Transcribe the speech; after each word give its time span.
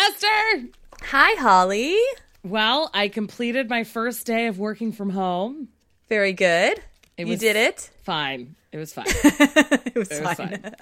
Esther. 0.00 0.68
Hi, 1.02 1.38
Holly. 1.38 1.94
Well, 2.42 2.90
I 2.94 3.08
completed 3.08 3.68
my 3.68 3.84
first 3.84 4.26
day 4.26 4.46
of 4.46 4.58
working 4.58 4.92
from 4.92 5.10
home. 5.10 5.68
Very 6.08 6.32
good. 6.32 6.80
It 7.18 7.26
you 7.26 7.36
did 7.36 7.56
it. 7.56 7.90
Fine. 8.02 8.56
It 8.72 8.78
was 8.78 8.94
fine. 8.94 9.04
it 9.08 9.94
was, 9.94 10.10
It 10.10 10.24
was 10.24 10.36
fine. 10.36 10.36
fine. 10.36 10.74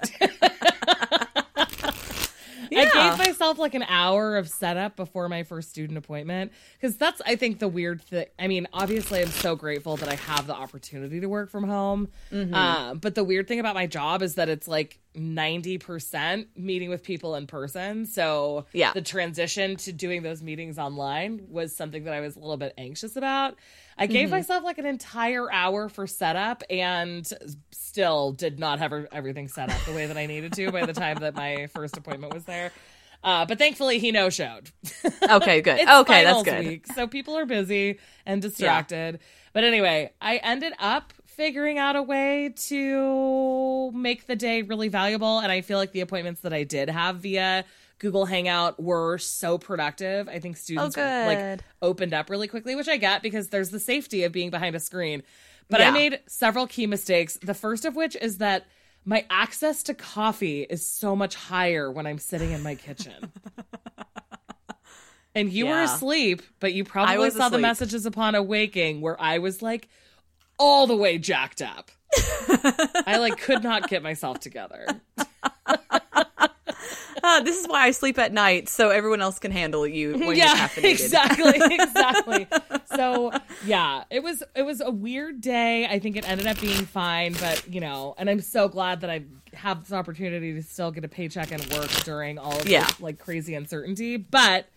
Yeah. 2.71 2.85
I 2.95 3.17
gave 3.17 3.27
myself 3.27 3.57
like 3.57 3.73
an 3.73 3.83
hour 3.83 4.37
of 4.37 4.47
setup 4.47 4.95
before 4.95 5.27
my 5.27 5.43
first 5.43 5.69
student 5.69 5.97
appointment 5.97 6.53
because 6.79 6.95
that's, 6.95 7.21
I 7.25 7.35
think, 7.35 7.59
the 7.59 7.67
weird 7.67 8.01
thing. 8.01 8.27
I 8.37 8.47
mean, 8.47 8.67
obviously, 8.71 9.21
I'm 9.21 9.29
so 9.29 9.55
grateful 9.55 9.97
that 9.97 10.07
I 10.07 10.15
have 10.15 10.47
the 10.47 10.55
opportunity 10.55 11.19
to 11.19 11.27
work 11.27 11.49
from 11.49 11.65
home. 11.65 12.09
Mm-hmm. 12.31 12.53
Uh, 12.53 12.93
but 12.93 13.15
the 13.15 13.23
weird 13.23 13.47
thing 13.47 13.59
about 13.59 13.75
my 13.75 13.87
job 13.87 14.21
is 14.21 14.35
that 14.35 14.49
it's 14.49 14.67
like 14.67 14.99
90% 15.15 16.47
meeting 16.55 16.89
with 16.89 17.03
people 17.03 17.35
in 17.35 17.47
person. 17.47 18.05
So 18.05 18.65
Yeah. 18.73 18.93
the 18.93 19.01
transition 19.01 19.75
to 19.77 19.91
doing 19.93 20.21
those 20.23 20.41
meetings 20.41 20.77
online 20.77 21.41
was 21.49 21.75
something 21.75 22.03
that 22.05 22.13
I 22.13 22.19
was 22.21 22.35
a 22.35 22.39
little 22.39 22.57
bit 22.57 22.73
anxious 22.77 23.15
about. 23.15 23.55
I 23.97 24.05
gave 24.05 24.27
Mm-hmm. 24.27 24.35
myself 24.37 24.63
like 24.63 24.77
an 24.77 24.85
entire 24.85 25.51
hour 25.51 25.89
for 25.89 26.07
setup 26.07 26.63
and 26.69 27.27
still 27.71 28.31
did 28.31 28.59
not 28.59 28.79
have 28.79 28.93
everything 29.11 29.47
set 29.47 29.69
up 29.71 29.81
the 29.85 29.93
way 29.93 30.05
that 30.05 30.17
I 30.17 30.25
needed 30.25 30.53
to 30.53 30.71
by 30.71 30.85
the 30.85 30.93
time 30.93 31.17
that 31.19 31.35
my 31.35 31.67
first 31.67 31.97
appointment 31.97 32.33
was 32.33 32.45
there. 32.45 32.71
Uh, 33.21 33.45
but 33.45 33.57
thankfully, 33.57 33.99
he 33.99 34.11
no 34.11 34.29
showed. 34.29 34.69
Okay, 35.21 35.59
good. 35.61 35.79
Okay, 35.89 36.23
that's 36.23 36.43
good. 36.43 36.65
Week, 36.65 36.87
so 36.87 37.05
people 37.05 37.37
are 37.37 37.45
busy 37.45 37.99
and 38.25 38.41
distracted. 38.41 39.19
But 39.51 39.65
anyway, 39.65 40.13
I 40.21 40.37
ended 40.37 40.71
up 40.79 41.11
figuring 41.39 41.77
out 41.77 41.95
a 41.95 42.03
way 42.03 42.53
to 42.53 43.91
make 43.91 44.27
the 44.27 44.35
day 44.35 44.61
really 44.61 44.89
valuable. 44.89 45.39
And 45.39 45.49
I 45.49 45.61
feel 45.61 45.77
like 45.77 45.93
the 45.93 46.01
appointments 46.01 46.41
that 46.41 46.51
I 46.51 46.65
did 46.65 46.89
have 46.89 47.15
via 47.21 47.63
Google 47.97 48.25
Hangout 48.25 48.77
were 48.77 49.17
so 49.19 49.57
productive. 49.57 50.27
I 50.27 50.39
think 50.39 50.57
students 50.57 50.97
Oh, 50.97 51.01
like 51.01 51.61
opened 51.81 52.13
up 52.13 52.29
really 52.29 52.49
quickly, 52.49 52.75
which 52.75 52.89
I 52.89 52.97
get 52.97 53.21
because 53.23 53.47
there's 53.47 53.69
the 53.69 53.79
safety 53.79 54.25
of 54.25 54.33
being 54.33 54.49
behind 54.49 54.75
a 54.75 54.81
screen. 54.81 55.23
But 55.69 55.79
I 55.79 55.91
made 55.91 56.19
several 56.27 56.67
key 56.67 56.87
mistakes. 56.87 57.37
The 57.41 57.53
first 57.53 57.85
of 57.85 57.95
which 57.95 58.17
is 58.17 58.39
that 58.39 58.65
my 59.05 59.25
access 59.29 59.81
to 59.83 59.93
coffee 59.93 60.63
is 60.63 60.85
so 60.85 61.15
much 61.15 61.35
higher 61.35 61.89
when 61.89 62.05
I'm 62.05 62.17
sitting 62.17 62.51
in 62.51 62.61
my 62.63 62.75
kitchen. 62.75 63.31
And 65.35 65.53
you 65.53 65.67
were 65.67 65.81
asleep, 65.83 66.41
but 66.59 66.73
you 66.73 66.83
probably 66.83 67.29
saw 67.29 67.49
the 67.49 67.59
messages 67.59 68.07
upon 68.07 68.33
awaking 68.33 68.99
where 68.99 69.19
I 69.21 69.37
was 69.37 69.61
like 69.61 69.87
all 70.59 70.85
the 70.87 70.95
way 70.95 71.17
jacked 71.17 71.61
up. 71.61 71.89
I 73.07 73.17
like 73.19 73.37
could 73.39 73.63
not 73.63 73.87
get 73.89 74.03
myself 74.03 74.39
together. 74.39 74.85
Uh, 77.21 77.41
this 77.43 77.59
is 77.59 77.67
why 77.67 77.85
I 77.85 77.91
sleep 77.91 78.17
at 78.17 78.33
night, 78.33 78.69
so 78.69 78.89
everyone 78.89 79.21
else 79.21 79.39
can 79.39 79.51
handle 79.51 79.85
you 79.85 80.33
yeah, 80.33 80.69
exactly, 80.77 81.55
exactly. 81.75 82.47
So 82.95 83.31
yeah, 83.65 84.03
it 84.09 84.23
was 84.23 84.43
it 84.55 84.63
was 84.63 84.81
a 84.81 84.89
weird 84.91 85.41
day. 85.41 85.85
I 85.85 85.99
think 85.99 86.15
it 86.15 86.27
ended 86.27 86.47
up 86.47 86.59
being 86.59 86.85
fine, 86.85 87.33
but 87.33 87.63
you 87.69 87.79
know, 87.81 88.15
and 88.17 88.29
I'm 88.29 88.41
so 88.41 88.67
glad 88.67 89.01
that 89.01 89.09
I 89.09 89.23
have 89.53 89.81
this 89.81 89.91
opportunity 89.93 90.53
to 90.53 90.63
still 90.63 90.91
get 90.91 91.03
a 91.03 91.07
paycheck 91.07 91.51
and 91.51 91.63
work 91.73 91.89
during 92.03 92.37
all 92.37 92.59
of 92.59 92.67
Yeah. 92.67 92.85
this 92.85 92.99
like 93.01 93.19
crazy 93.19 93.53
uncertainty. 93.55 94.17
But 94.17 94.67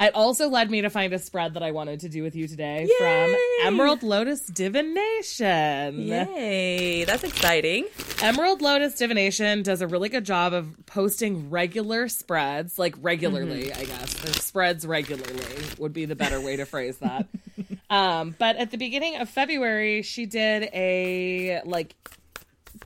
it 0.00 0.14
also 0.14 0.48
led 0.48 0.70
me 0.70 0.80
to 0.82 0.90
find 0.90 1.12
a 1.12 1.18
spread 1.18 1.54
that 1.54 1.62
I 1.62 1.72
wanted 1.72 2.00
to 2.00 2.08
do 2.08 2.22
with 2.22 2.34
you 2.34 2.48
today 2.48 2.88
Yay! 2.88 2.96
from 2.98 3.66
Emerald 3.66 4.02
Lotus 4.02 4.46
Divination. 4.46 6.00
Yay, 6.00 7.04
that's 7.04 7.24
exciting. 7.24 7.86
Emerald 8.22 8.62
Lotus 8.62 8.94
Divination 8.94 9.62
does 9.62 9.80
a 9.82 9.86
really 9.86 10.08
good 10.08 10.24
job 10.24 10.52
of 10.52 10.74
posting 10.86 11.50
regular 11.50 12.08
spreads, 12.08 12.78
like 12.78 12.94
regularly, 13.00 13.50
Mm-hmm. 13.70 13.80
I 13.80 13.84
guess. 13.84 14.14
Their 14.14 14.32
spreads 14.34 14.86
regularly 14.86 15.44
would 15.78 15.92
be 15.92 16.04
the 16.04 16.16
better 16.16 16.40
way 16.40 16.56
to 16.56 16.64
phrase 16.64 16.98
that. 16.98 17.26
um, 17.90 18.34
but 18.38 18.56
at 18.56 18.70
the 18.70 18.78
beginning 18.78 19.16
of 19.16 19.28
February, 19.28 20.02
she 20.02 20.26
did 20.26 20.70
a 20.72 21.60
like 21.64 21.94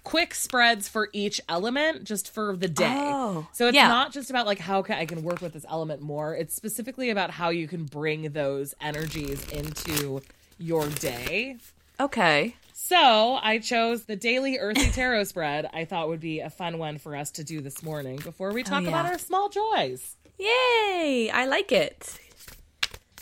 quick 0.05 0.35
spreads 0.35 0.87
for 0.89 1.09
each 1.13 1.41
element 1.49 2.05
just 2.05 2.31
for 2.31 2.55
the 2.55 2.69
day. 2.69 2.95
Oh, 2.95 3.49
so 3.53 3.67
it's 3.67 3.75
yeah. 3.75 3.89
not 3.89 4.13
just 4.13 4.31
about 4.31 4.47
like 4.47 4.59
how 4.59 4.83
can 4.83 4.97
I 4.97 5.07
can 5.07 5.23
work 5.23 5.41
with 5.41 5.55
this 5.55 5.67
element 5.69 6.03
more. 6.03 6.35
It's 6.35 6.55
specifically 6.55 7.11
about 7.11 7.31
how 7.31 7.49
you 7.49 7.67
can 7.67 7.85
bring 7.85 8.31
those 8.33 8.75
energies 8.81 9.49
into 9.49 10.21
your 10.59 10.87
day. 10.89 11.57
Okay. 11.99 12.55
So 12.73 13.39
I 13.43 13.59
chose 13.59 14.05
the 14.05 14.17
daily 14.17 14.59
earthy 14.59 14.91
tarot 14.93 15.25
spread. 15.25 15.69
I 15.73 15.87
thought 15.87 16.09
would 16.09 16.21
be 16.21 16.41
a 16.41 16.51
fun 16.51 16.79
one 16.79 16.99
for 16.99 17.17
us 17.17 17.31
to 17.33 17.45
do 17.45 17.61
this 17.61 17.83
morning 17.83 18.17
before 18.17 18.53
we 18.53 18.61
oh, 18.61 18.65
talk 18.65 18.83
yeah. 18.83 18.91
about 18.91 19.07
our 19.07 19.19
small 19.19 19.49
joys. 19.49 20.17
Yay, 20.39 21.31
I 21.33 21.47
like 21.47 21.73
it. 21.73 22.19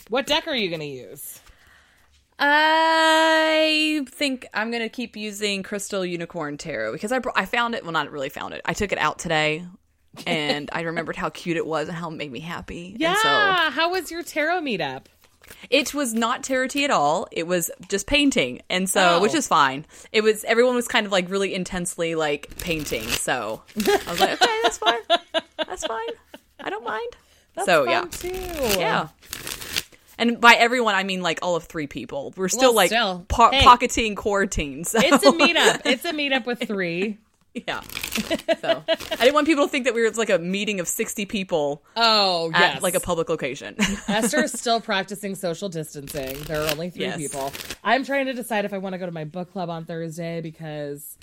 What 0.08 0.26
deck 0.26 0.48
are 0.48 0.54
you 0.56 0.68
going 0.68 0.80
to 0.80 0.86
use? 0.86 1.41
I 2.38 4.04
think 4.10 4.46
I'm 4.54 4.70
gonna 4.70 4.88
keep 4.88 5.16
using 5.16 5.62
Crystal 5.62 6.04
Unicorn 6.04 6.56
Tarot 6.58 6.92
because 6.92 7.12
I 7.12 7.20
I 7.34 7.44
found 7.46 7.74
it. 7.74 7.82
Well, 7.82 7.92
not 7.92 8.10
really 8.10 8.28
found 8.28 8.54
it. 8.54 8.62
I 8.64 8.72
took 8.74 8.92
it 8.92 8.98
out 8.98 9.18
today, 9.18 9.64
and 10.26 10.68
I 10.72 10.82
remembered 10.82 11.16
how 11.16 11.30
cute 11.30 11.56
it 11.56 11.66
was 11.66 11.88
and 11.88 11.96
how 11.96 12.10
it 12.10 12.14
made 12.16 12.32
me 12.32 12.40
happy. 12.40 12.96
Yeah. 12.98 13.10
And 13.10 13.18
so 13.18 13.28
How 13.80 13.90
was 13.90 14.10
your 14.10 14.22
tarot 14.22 14.60
meetup? 14.60 15.04
it 15.70 15.92
was 15.92 16.14
not 16.14 16.44
tarot-y 16.44 16.82
at 16.84 16.90
all. 16.90 17.26
It 17.32 17.46
was 17.46 17.70
just 17.88 18.06
painting, 18.06 18.62
and 18.70 18.88
so 18.88 19.16
Oh. 19.16 19.20
which 19.20 19.34
is 19.34 19.46
fine. 19.48 19.84
It 20.12 20.22
was 20.22 20.44
everyone 20.44 20.74
was 20.74 20.88
kind 20.88 21.04
of 21.06 21.12
like 21.12 21.28
really 21.30 21.52
intensely 21.54 22.14
like 22.14 22.56
painting. 22.58 23.06
So 23.08 23.62
I 23.76 24.10
was 24.10 24.20
like, 24.20 24.40
okay, 24.40 24.60
that's 24.62 24.78
fine. 24.78 25.00
That's 25.58 25.84
fine. 25.86 26.08
I 26.60 26.70
don't 26.70 26.84
mind. 26.84 27.16
That's 27.54 27.66
so 27.66 27.84
yeah, 27.84 28.06
too. 28.10 28.28
yeah. 28.78 29.08
And 30.22 30.40
by 30.40 30.54
everyone, 30.54 30.94
I 30.94 31.02
mean 31.02 31.20
like 31.20 31.40
all 31.42 31.56
of 31.56 31.64
three 31.64 31.88
people. 31.88 32.32
We're 32.36 32.48
still 32.48 32.70
Well, 32.70 32.74
like 32.76 32.88
still. 32.90 33.24
po- 33.28 33.50
Hey. 33.50 33.62
pocketing 33.62 34.14
quarantine. 34.14 34.84
So. 34.84 35.00
It's 35.02 35.24
a 35.26 35.32
meetup. 35.32 35.82
It's 35.84 36.04
a 36.04 36.12
meetup 36.12 36.46
with 36.46 36.62
three. 36.66 37.18
Yeah. 37.54 37.82
So 38.62 38.82
I 38.88 38.94
didn't 39.16 39.34
want 39.34 39.46
people 39.46 39.66
to 39.66 39.70
think 39.70 39.84
that 39.84 39.92
we 39.92 40.00
were 40.00 40.10
like 40.12 40.30
a 40.30 40.38
meeting 40.38 40.80
of 40.80 40.88
sixty 40.88 41.26
people 41.26 41.82
Oh, 41.96 42.50
at 42.54 42.74
yes. 42.74 42.82
like 42.82 42.94
a 42.94 43.00
public 43.00 43.28
location. 43.28 43.76
Esther 44.08 44.44
is 44.44 44.52
still 44.52 44.80
practicing 44.80 45.34
social 45.34 45.68
distancing. 45.68 46.40
There 46.44 46.62
are 46.62 46.70
only 46.70 46.88
three 46.88 47.02
Yes. 47.04 47.18
people. 47.18 47.52
I'm 47.84 48.04
trying 48.04 48.24
to 48.24 48.32
decide 48.32 48.64
if 48.64 48.72
I 48.72 48.78
want 48.78 48.94
to 48.94 48.98
go 48.98 49.04
to 49.04 49.12
my 49.12 49.24
book 49.24 49.52
club 49.52 49.68
on 49.68 49.84
Thursday 49.84 50.40
because 50.40 51.18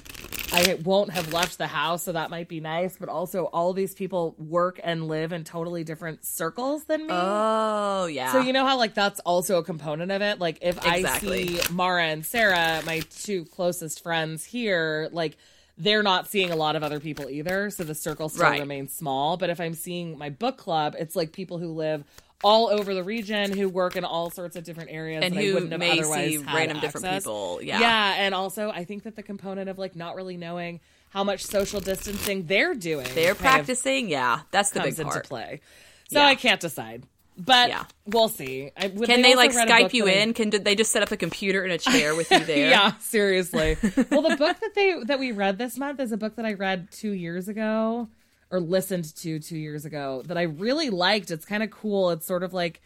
I 0.52 0.78
won't 0.84 1.12
have 1.12 1.32
left 1.32 1.58
the 1.58 1.68
house, 1.68 2.04
so 2.04 2.12
that 2.14 2.30
might 2.30 2.48
be 2.48 2.60
nice. 2.60 2.98
But 2.98 3.10
also, 3.10 3.46
all 3.46 3.74
these 3.74 3.94
people 3.94 4.36
work 4.38 4.80
and 4.84 5.08
live 5.08 5.32
in 5.32 5.44
totally 5.44 5.84
different 5.84 6.26
circles 6.26 6.86
than 6.86 7.02
me. 7.02 7.14
oh 7.14 8.08
yeah. 8.08 8.32
So 8.32 8.40
you 8.40 8.54
know 8.54 8.66
how 8.66 8.78
like 8.78 8.94
that's 8.94 9.20
also 9.22 9.60
a 9.60 9.64
component 9.64 10.12
of 10.12 10.22
it. 10.22 10.40
Like 10.40 10.60
if 10.62 10.78
Exactly. 10.86 11.44
I 11.44 11.62
see 11.62 11.74
Mara 11.74 12.06
and 12.06 12.26
Sarah, 12.26 12.82
my 12.86 13.02
two 13.22 13.46
closest 13.46 14.02
friends 14.04 14.44
here, 14.44 15.10
like 15.12 15.38
they're 15.78 16.04
not 16.04 16.28
seeing 16.28 16.52
a 16.52 16.56
lot 16.58 16.76
of 16.76 16.84
other 16.84 17.00
people 17.00 17.30
either, 17.30 17.70
so 17.70 17.84
the 17.84 17.96
circle 17.96 18.28
still 18.28 18.44
Right. 18.44 18.60
remains 18.60 18.92
small. 18.94 19.38
But 19.38 19.50
if 19.50 19.62
I'm 19.62 19.74
seeing 19.74 20.18
my 20.18 20.30
book 20.30 20.58
club, 20.58 20.96
it's 21.00 21.16
like 21.16 21.32
people 21.32 21.58
who 21.58 21.68
live 21.74 22.04
all 22.44 22.70
over 22.70 22.94
the 22.94 23.04
region 23.04 23.56
who 23.56 23.68
work 23.68 23.96
in 23.96 24.06
all 24.06 24.30
sorts 24.30 24.56
of 24.56 24.64
different 24.64 24.92
areas 24.92 25.24
and 25.24 25.36
that 25.36 25.40
I 25.40 25.44
who 25.46 25.54
wouldn't 25.56 25.72
have 25.72 25.80
may 25.80 26.00
otherwise 26.00 26.30
see 26.30 26.38
random 26.38 26.80
different 26.80 27.08
people. 27.08 27.60
Yeah. 27.62 27.80
Yeah, 27.80 28.14
and 28.18 28.34
also 28.34 28.70
I 28.70 28.86
think 28.86 29.04
that 29.04 29.16
the 29.16 29.24
component 29.24 29.70
of 29.70 29.78
like 29.78 29.96
not 29.96 30.16
really 30.16 30.38
knowing 30.38 30.80
how 31.10 31.24
much 31.24 31.44
social 31.44 31.80
distancing 31.82 32.46
they're 32.46 32.76
doing, 32.76 33.08
They're 33.16 33.36
practicing. 33.36 34.10
Yeah, 34.10 34.42
that's 34.52 34.70
the 34.70 34.80
comes 34.80 34.96
big 34.96 35.00
into 35.02 35.12
part. 35.14 35.28
play. 35.28 35.62
So 36.10 36.20
Yeah. 36.20 36.26
I 36.28 36.36
can't 36.36 36.62
decide. 36.62 37.04
But 37.38 37.70
Yeah. 37.70 37.86
we'll 38.06 38.28
see. 38.30 38.72
I, 38.76 38.90
Can 38.90 39.22
they 39.22 39.34
also 39.34 39.38
like 39.38 39.52
Skype 39.52 39.94
you 39.94 40.08
in? 40.08 40.34
Can 40.34 40.50
they 40.50 40.76
just 40.76 40.92
set 40.92 41.04
up 41.04 41.12
a 41.12 41.18
computer 41.18 41.64
and 41.64 41.72
a 41.72 41.78
chair 41.78 42.14
with 42.14 42.30
you 42.32 42.40
there? 42.46 42.70
Yeah, 42.70 42.94
seriously. 43.00 43.78
well, 44.12 44.22
the 44.22 44.36
book 44.38 44.60
that 44.60 44.76
they 44.76 44.96
that 45.06 45.20
we 45.20 45.32
read 45.32 45.58
this 45.58 45.78
month 45.78 46.00
is 46.00 46.12
a 46.12 46.18
book 46.18 46.36
that 46.36 46.46
I 46.46 46.54
read 46.54 46.90
two 46.92 47.12
years 47.12 47.48
ago 47.48 48.08
or 48.52 48.60
listened 48.60 49.16
to 49.18 49.40
two 49.40 49.58
years 49.58 49.86
ago 49.86 50.24
that 50.26 50.38
I 50.38 50.44
really 50.44 50.90
liked. 50.90 51.32
It's 51.32 51.46
kind 51.46 51.64
of 51.64 51.70
cool. 51.72 52.10
It's 52.12 52.26
sort 52.26 52.44
of 52.44 52.54
like 52.54 52.82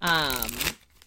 um 0.00 0.48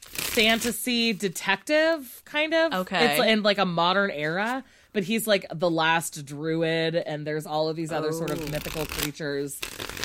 fantasy 0.03 1.13
detective 1.13 2.21
kind 2.25 2.53
of. 2.53 2.73
Okay. 2.73 3.15
It's 3.17 3.25
in 3.25 3.43
like 3.43 3.57
a 3.57 3.65
modern 3.65 4.11
era. 4.11 4.63
But 4.93 5.03
he's 5.03 5.25
like 5.25 5.45
the 5.53 5.69
last 5.69 6.25
druid, 6.25 6.95
and 6.95 7.25
there's 7.25 7.45
all 7.45 7.69
of 7.69 7.77
these 7.77 7.93
other 7.93 8.11
sort 8.11 8.29
Oh. 8.29 8.33
of 8.33 8.51
mythical 8.51 8.85
creatures 8.85 9.57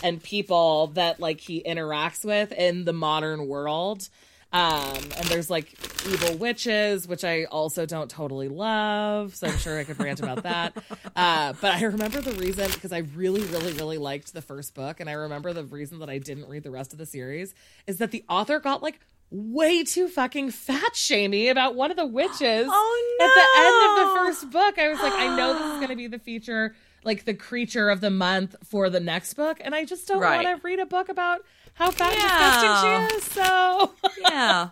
and 0.04 0.22
people 0.22 0.86
that 0.94 1.18
like 1.18 1.40
he 1.40 1.60
interacts 1.66 2.24
with 2.24 2.52
in 2.52 2.84
the 2.84 2.92
modern 2.92 3.48
world. 3.48 4.08
Um, 4.52 4.96
and 4.96 5.26
there's 5.26 5.50
like 5.50 5.72
evil 6.08 6.36
witches, 6.38 7.06
which 7.06 7.24
I 7.24 7.44
also 7.44 7.84
don't 7.84 8.08
totally 8.10 8.48
love. 8.48 9.34
So 9.34 9.48
I'm 9.48 9.58
sure 9.58 9.78
I 9.78 9.84
could 9.84 9.98
rant 10.00 10.20
about 10.20 10.44
that. 10.44 10.76
Uh, 11.16 11.54
but 11.62 11.72
I 11.72 11.82
remember 11.84 12.20
the 12.20 12.32
reason 12.32 12.70
because 12.70 12.92
I 12.92 12.98
really, 12.98 13.40
really, 13.44 13.72
really 13.72 13.96
liked 13.96 14.34
the 14.34 14.42
first 14.42 14.74
book. 14.74 15.00
And 15.00 15.08
I 15.08 15.14
remember 15.14 15.54
the 15.54 15.64
reason 15.64 16.00
that 16.00 16.10
I 16.10 16.18
didn't 16.18 16.46
read 16.46 16.62
the 16.62 16.70
rest 16.70 16.92
of 16.92 16.98
the 16.98 17.06
series 17.06 17.54
is 17.86 17.96
that 17.98 18.10
the 18.10 18.22
author 18.28 18.60
got 18.60 18.82
like 18.82 19.00
way 19.30 19.82
too 19.82 20.08
fucking 20.08 20.50
fat 20.50 20.94
shamey 20.94 21.48
about 21.48 21.74
one 21.74 21.90
of 21.90 21.96
the 21.96 22.04
witches 22.04 22.66
Oh, 22.70 23.18
at 23.22 23.34
the 23.34 23.62
end 23.64 23.82
of 23.88 24.08
the 24.08 24.14
first 24.20 24.50
book. 24.52 24.78
I 24.78 24.90
was 24.90 25.00
like, 25.00 25.14
I 25.14 25.34
know 25.36 25.54
this 25.54 25.62
is 25.72 25.76
going 25.78 25.88
to 25.88 25.96
be 25.96 26.06
the 26.06 26.18
feature 26.18 26.74
like 27.02 27.24
the 27.24 27.34
creature 27.34 27.88
of 27.88 28.02
the 28.02 28.10
month 28.10 28.54
for 28.64 28.90
the 28.90 29.00
next 29.00 29.34
book, 29.34 29.58
and 29.62 29.74
I 29.74 29.84
just 29.86 30.06
don't 30.08 30.20
Right. 30.20 30.44
want 30.44 30.60
to 30.60 30.66
read 30.66 30.80
a 30.80 30.86
book 30.86 31.08
about 31.08 31.40
how 31.76 31.86
and 31.88 31.98
Yeah. 31.98 32.58
disgusting 32.60 33.10
she 33.10 33.16
is. 33.16 33.24
So 33.24 33.92
Yeah. 34.20 34.68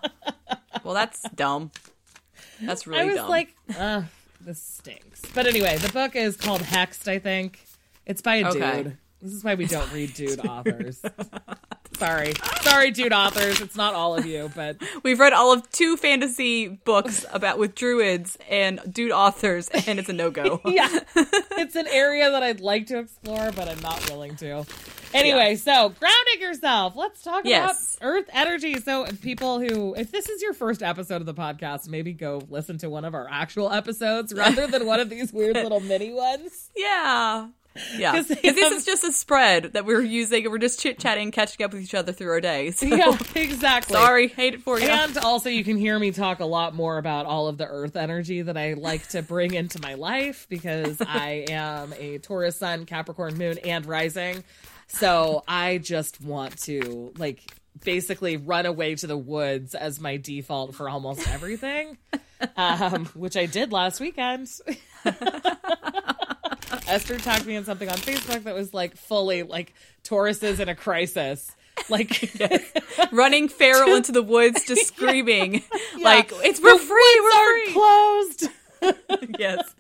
well, 0.83 0.95
that's 0.95 1.23
dumb. 1.35 1.71
That's 2.61 2.87
really 2.87 3.01
I 3.01 3.05
was 3.05 3.17
dumb. 3.17 3.29
like, 3.31 3.55
uh, 3.79 4.03
this 4.41 4.61
stinks. 4.62 5.23
But 5.35 5.47
anyway, 5.47 5.77
the 5.79 5.93
book 5.93 6.15
is 6.17 6.37
called 6.37 6.61
Hexed, 6.62 7.09
I 7.09 7.19
think. 7.19 7.65
It's 8.06 8.21
by 8.23 8.37
a 8.37 8.49
Okay. 8.51 8.83
dude. 8.83 8.99
This 9.23 9.33
is 9.33 9.43
why 9.45 9.55
we 9.55 9.65
don't 9.67 9.91
read 9.93 10.12
dude 10.15 10.45
authors. 10.47 11.01
Sorry. 11.99 12.33
Sorry, 12.62 12.91
dude 12.91 13.12
authors. 13.12 13.61
It's 13.62 13.77
not 13.77 13.95
all 13.95 14.17
of 14.17 14.27
you, 14.27 14.50
but 14.55 14.77
We've 15.03 15.19
read 15.19 15.33
all 15.33 15.53
of 15.53 15.71
two 15.71 15.97
fantasy 15.97 16.69
books 16.69 17.25
about 17.33 17.59
with 17.59 17.75
druids 17.75 18.37
and 18.50 18.81
dude 18.93 19.12
authors, 19.12 19.69
and 19.87 19.99
it's 19.99 20.09
a 20.09 20.12
no 20.12 20.31
go. 20.31 20.61
yeah. 20.67 20.89
It's 21.57 21.77
an 21.77 21.87
area 21.89 22.31
that 22.31 22.43
I'd 22.43 22.61
like 22.61 22.87
to 22.89 22.99
explore, 22.99 23.50
but 23.53 23.69
I'm 23.69 23.81
not 23.81 24.11
willing 24.11 24.37
to. 24.37 24.65
Anyway, 25.14 25.55
so 25.56 25.90
grounding 26.00 26.40
yourself. 26.40 26.96
Let's 26.96 27.22
talk 27.22 27.44
Yes. 27.44 27.96
about 28.00 28.06
earth 28.08 28.31
energy. 28.32 28.81
So, 28.81 29.06
people 29.22 29.61
who, 29.61 29.94
if 29.94 30.11
this 30.11 30.28
is 30.28 30.43
your 30.43 30.52
first 30.52 30.82
episode 30.82 31.16
of 31.22 31.26
the 31.26 31.34
podcast, 31.34 31.88
maybe 31.88 32.12
go 32.12 32.43
listen 32.50 32.78
to 32.78 32.90
one 32.90 33.05
of 33.05 33.14
our 33.14 33.28
actual 33.31 33.70
episodes 33.72 34.32
rather 34.37 34.66
than 34.66 34.87
one 34.87 35.00
of 35.00 35.08
these 35.11 35.32
weird 35.32 35.55
little 35.56 35.81
mini 35.81 36.12
ones. 36.12 36.70
Yeah. 36.76 37.49
Yeah, 37.96 38.12
Because 38.22 38.28
they 38.28 38.50
this 38.50 38.72
is 38.72 38.84
just 38.84 39.02
a 39.02 39.12
spread 39.12 39.72
that 39.72 39.84
we're 39.84 40.00
using, 40.00 40.44
and 40.44 40.52
we're 40.52 40.58
just 40.58 40.78
chit 40.81 40.96
chatting, 41.00 41.32
catching 41.32 41.64
up 41.64 41.72
with 41.72 41.82
each 41.82 41.93
other 41.94 42.12
through 42.12 42.31
our 42.31 42.40
day. 42.40 42.70
So, 42.75 42.87
Yeah, 42.87 43.19
exactly. 43.34 43.94
sorry, 43.96 44.28
hate 44.28 44.55
it 44.55 44.62
for 44.62 44.78
you. 44.78 44.87
And 44.88 45.19
also, 45.19 45.49
you 45.49 45.64
can 45.64 45.76
hear 45.76 45.99
me 45.99 46.12
talk 46.12 46.38
a 46.38 46.44
lot 46.44 46.72
more 46.76 46.99
about 46.99 47.26
all 47.26 47.49
of 47.49 47.58
the 47.58 47.66
earth 47.66 47.96
energy 47.96 48.43
that 48.43 48.56
I 48.56 48.75
like 48.75 49.08
to 49.08 49.22
bring 49.22 49.55
into 49.55 49.81
my 49.82 49.94
life 49.94 50.46
because 50.49 51.00
I 51.00 51.46
am 51.50 51.93
a 51.99 52.19
Taurus 52.19 52.56
sun, 52.56 52.87
Capricorn 52.87 53.37
moon, 53.38 53.58
and 53.64 53.84
rising. 53.87 54.44
So 54.89 55.43
I 55.49 55.79
just 55.79 56.21
want 56.21 56.59
to, 56.65 57.13
like, 57.19 57.43
basically 57.85 58.37
run 58.37 58.67
away 58.67 58.95
to 58.97 59.07
the 59.07 59.17
woods 59.17 59.75
as 59.75 60.01
my 60.01 60.17
default 60.17 60.75
for 60.75 60.89
almost 60.89 61.29
everything, 61.29 61.99
um, 62.57 63.07
which 63.15 63.37
I 63.37 63.47
did 63.47 63.73
last 63.73 64.01
weekend. 64.01 64.49
Esther 66.87 67.19
tagged 67.19 67.47
me 67.47 67.57
in 67.57 67.65
something 67.65 67.89
on 67.89 67.97
Facebook 67.97 68.45
that 68.45 68.55
was 68.55 68.75
like 68.75 68.97
fully 68.97 69.43
like 69.43 69.73
Tauruses 70.05 70.61
in 70.61 70.69
a 70.69 70.75
crisis. 70.75 71.51
Like, 71.89 72.33
Running 73.13 73.49
feral 73.49 73.97
into 73.97 74.13
the 74.13 74.23
woods, 74.23 74.65
just 74.65 74.87
screaming, 74.95 75.63
like, 76.01 76.31
it's 76.33 76.61
we're 76.63 76.79
free, 76.79 77.21
we're 77.23 77.33
are 77.33 77.73
closed. 77.73 78.49
free. 78.81 79.35
yes. 79.41 79.75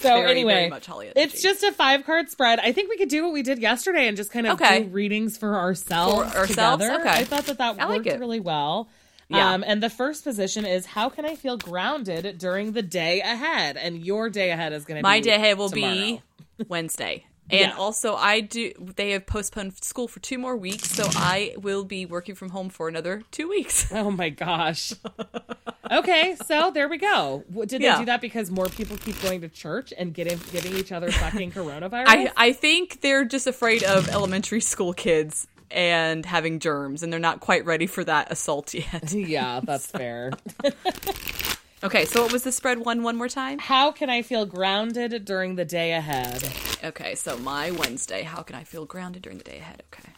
So 0.00 0.08
Very, 0.20 0.30
anyway, 0.30 0.54
very 0.54 0.70
much 0.70 0.86
Holly 0.86 1.12
it's 1.16 1.42
just 1.42 1.62
a 1.62 1.72
five 1.72 2.04
card 2.04 2.30
spread. 2.30 2.58
I 2.60 2.72
think 2.72 2.88
we 2.90 2.96
could 2.96 3.08
do 3.08 3.24
what 3.24 3.32
we 3.32 3.42
did 3.42 3.58
yesterday 3.58 4.08
and 4.08 4.16
just 4.16 4.30
kind 4.30 4.46
of 4.46 4.60
Okay. 4.60 4.84
do 4.84 4.88
readings 4.90 5.36
for 5.36 5.56
ourselves. 5.56 6.32
For 6.32 6.38
ourselves? 6.38 6.82
Together. 6.82 7.00
Okay. 7.00 7.10
I 7.10 7.24
thought 7.24 7.46
that 7.46 7.58
that 7.58 7.80
I 7.80 7.86
worked 7.88 8.06
it. 8.06 8.18
really 8.20 8.40
well. 8.40 8.88
Yeah. 9.28 9.52
Um, 9.52 9.62
and 9.66 9.82
the 9.82 9.90
first 9.90 10.24
position 10.24 10.64
is 10.64 10.86
how 10.86 11.08
can 11.10 11.26
I 11.26 11.34
feel 11.34 11.58
grounded 11.58 12.38
during 12.38 12.72
the 12.72 12.80
day 12.82 13.20
ahead? 13.20 13.76
And 13.76 13.98
your 14.04 14.30
day 14.30 14.50
ahead 14.50 14.72
is 14.72 14.84
going 14.86 14.96
to 14.96 15.02
be 15.02 15.06
My 15.08 15.20
day 15.20 15.34
ahead 15.34 15.58
will 15.58 15.68
tomorrow. 15.68 15.92
be 15.94 16.22
Wednesday. 16.68 17.26
And 17.50 17.60
Yeah. 17.72 17.76
also, 17.78 18.14
I 18.14 18.40
do. 18.40 18.72
They 18.96 19.12
have 19.12 19.24
postponed 19.26 19.82
school 19.82 20.06
for 20.06 20.20
two 20.20 20.36
more 20.38 20.56
weeks, 20.56 20.90
so 20.90 21.04
I 21.14 21.54
will 21.56 21.84
be 21.84 22.04
working 22.04 22.34
from 22.34 22.50
home 22.50 22.68
for 22.68 22.88
another 22.88 23.22
two 23.30 23.48
weeks. 23.48 23.90
Oh 23.92 24.10
my 24.10 24.28
gosh. 24.28 24.92
okay, 25.90 26.36
so 26.46 26.70
there 26.70 26.88
we 26.88 26.98
go. 26.98 27.44
Did 27.66 27.80
they 27.80 27.84
Yeah. 27.86 27.98
do 28.00 28.04
that 28.06 28.20
because 28.20 28.50
more 28.50 28.66
people 28.66 28.96
keep 28.98 29.20
going 29.22 29.40
to 29.40 29.48
church 29.48 29.92
and 29.96 30.12
getting 30.12 30.38
giving 30.52 30.76
each 30.76 30.92
other 30.92 31.10
fucking 31.10 31.52
coronavirus? 31.52 32.04
I 32.06 32.30
I 32.36 32.52
think 32.52 33.00
they're 33.00 33.24
just 33.24 33.46
afraid 33.46 33.82
of 33.82 34.08
elementary 34.08 34.60
school 34.60 34.92
kids 34.92 35.46
and 35.70 36.24
having 36.26 36.58
germs, 36.60 37.02
and 37.02 37.12
they're 37.12 37.18
not 37.20 37.40
quite 37.40 37.64
ready 37.64 37.86
for 37.86 38.04
that 38.04 38.30
assault 38.30 38.72
yet. 38.74 39.10
yeah, 39.12 39.60
that's 39.64 39.86
fair. 40.00 40.32
Okay, 41.82 42.04
so 42.06 42.22
what 42.22 42.32
was 42.32 42.42
the 42.42 42.52
spread 42.52 42.78
one 42.80 43.02
one 43.02 43.16
more 43.16 43.28
time? 43.28 43.58
How 43.58 43.90
can 43.92 44.10
I 44.10 44.22
feel 44.22 44.44
grounded 44.46 45.24
during 45.24 45.54
the 45.56 45.64
day 45.64 45.92
ahead? 45.92 46.42
Okay, 46.82 47.14
so 47.16 47.36
my 47.38 47.70
Wednesday. 47.72 48.22
How 48.22 48.42
can 48.42 48.54
I 48.54 48.64
feel 48.64 48.84
grounded 48.86 49.22
during 49.22 49.38
the 49.38 49.44
day 49.44 49.58
ahead? 49.58 49.82
Okay. 49.92 50.12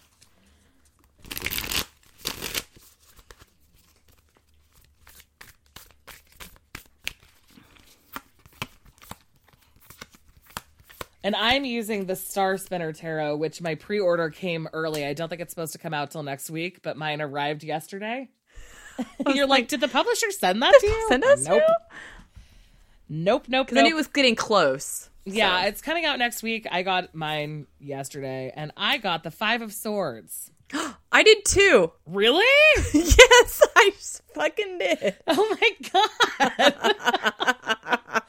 And 11.23 11.37
I'm 11.37 11.65
using 11.65 12.07
the 12.07 12.17
Star 12.17 12.57
Spinner 12.57 12.93
Tarot, 12.93 13.37
which 13.37 13.61
my 13.61 13.75
pre 13.75 14.01
order 14.01 14.31
came 14.31 14.67
early. 14.73 15.05
I 15.05 15.13
don't 15.13 15.29
think 15.29 15.41
it's 15.43 15.53
supposed 15.53 15.73
to 15.73 15.79
come 15.79 15.93
out 15.93 16.11
till 16.11 16.23
next 16.23 16.49
week, 16.51 16.81
but 16.83 16.97
mine 16.97 17.21
arrived 17.21 17.63
yesterday. 17.63 18.29
You're 19.27 19.47
like, 19.47 19.69
did 19.69 19.81
the 19.81 19.89
publisher 19.89 20.31
send 20.31 20.63
that 20.63 20.75
to 20.81 20.87
you? 20.87 21.07
Send 21.09 21.25
us 21.25 21.45
Nope. 21.45 21.63
to? 21.63 21.77
Nope, 23.13 23.45
nope, 23.49 23.69
Then 23.71 23.87
it 23.87 23.95
was 23.95 24.07
getting 24.07 24.37
close. 24.37 25.10
Yeah, 25.25 25.63
so. 25.63 25.69
it's 25.69 25.83
coming 25.83 26.05
out 26.05 26.19
next 26.19 26.43
week. 26.43 26.67
I 26.71 26.83
got 26.83 27.15
mine 27.15 27.67
yesterday, 27.79 28.53
and 28.55 28.73
I 28.77 28.99
got 28.99 29.23
the 29.25 29.31
Five 29.31 29.63
of 29.63 29.73
Swords. 29.73 30.51
I 31.13 31.23
did 31.23 31.45
too. 31.45 31.93
Really? 32.07 32.45
yes, 32.95 33.63
I 33.77 33.91
fucking 34.35 34.79
did. 34.79 35.17
Oh 35.27 35.57
my 35.61 35.71
god. 35.93 36.75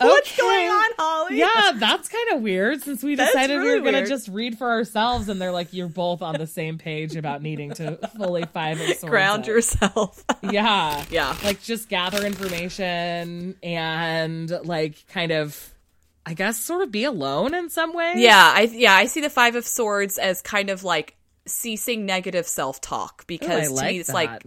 What's 0.00 0.32
Okay. 0.32 0.40
going 0.42 0.68
on, 0.70 0.90
Holly? 0.98 1.38
Yeah, 1.38 1.72
that's 1.76 2.08
kind 2.08 2.30
of 2.32 2.40
weird 2.40 2.80
since 2.80 3.02
we 3.02 3.16
That's 3.16 3.32
decided 3.32 3.60
we 3.60 3.66
really 3.66 3.80
were 3.82 3.90
going 3.90 4.02
to 4.02 4.08
just 4.08 4.28
read 4.28 4.56
for 4.56 4.66
ourselves 4.70 5.28
and 5.28 5.38
they're 5.40 5.52
like, 5.52 5.74
you're 5.74 5.88
both 5.88 6.22
on 6.22 6.36
the 6.38 6.46
same 6.46 6.78
page 6.78 7.16
about 7.16 7.42
needing 7.42 7.72
to 7.74 7.96
fully 8.16 8.44
five 8.46 8.80
of 8.80 8.86
swords 8.86 9.04
Ground 9.04 9.42
it. 9.44 9.48
yourself. 9.48 10.24
Yeah. 10.50 11.04
Yeah. 11.10 11.36
Like 11.44 11.62
just 11.62 11.90
gather 11.90 12.24
information 12.24 13.56
and 13.62 14.50
like 14.64 15.06
kind 15.08 15.32
of, 15.32 15.74
I 16.26 16.34
guess, 16.34 16.58
sort 16.60 16.82
of 16.82 16.90
be 16.92 17.04
alone 17.04 17.54
in 17.54 17.70
some 17.70 17.94
way. 17.94 18.14
yeah, 18.16 18.52
I 18.54 18.62
yeah, 18.72 18.94
I 18.94 19.06
see 19.06 19.20
the 19.20 19.30
Five 19.30 19.56
of 19.56 19.66
Swords 19.66 20.18
as 20.18 20.42
kind 20.42 20.70
of 20.70 20.84
like 20.84 21.16
ceasing 21.46 22.06
negative 22.06 22.46
self 22.46 22.80
talk 22.80 23.26
because 23.26 23.68
to 23.68 23.74
like 23.74 23.92
me 23.92 23.98
it's 24.00 24.08
that. 24.08 24.14
like 24.14 24.42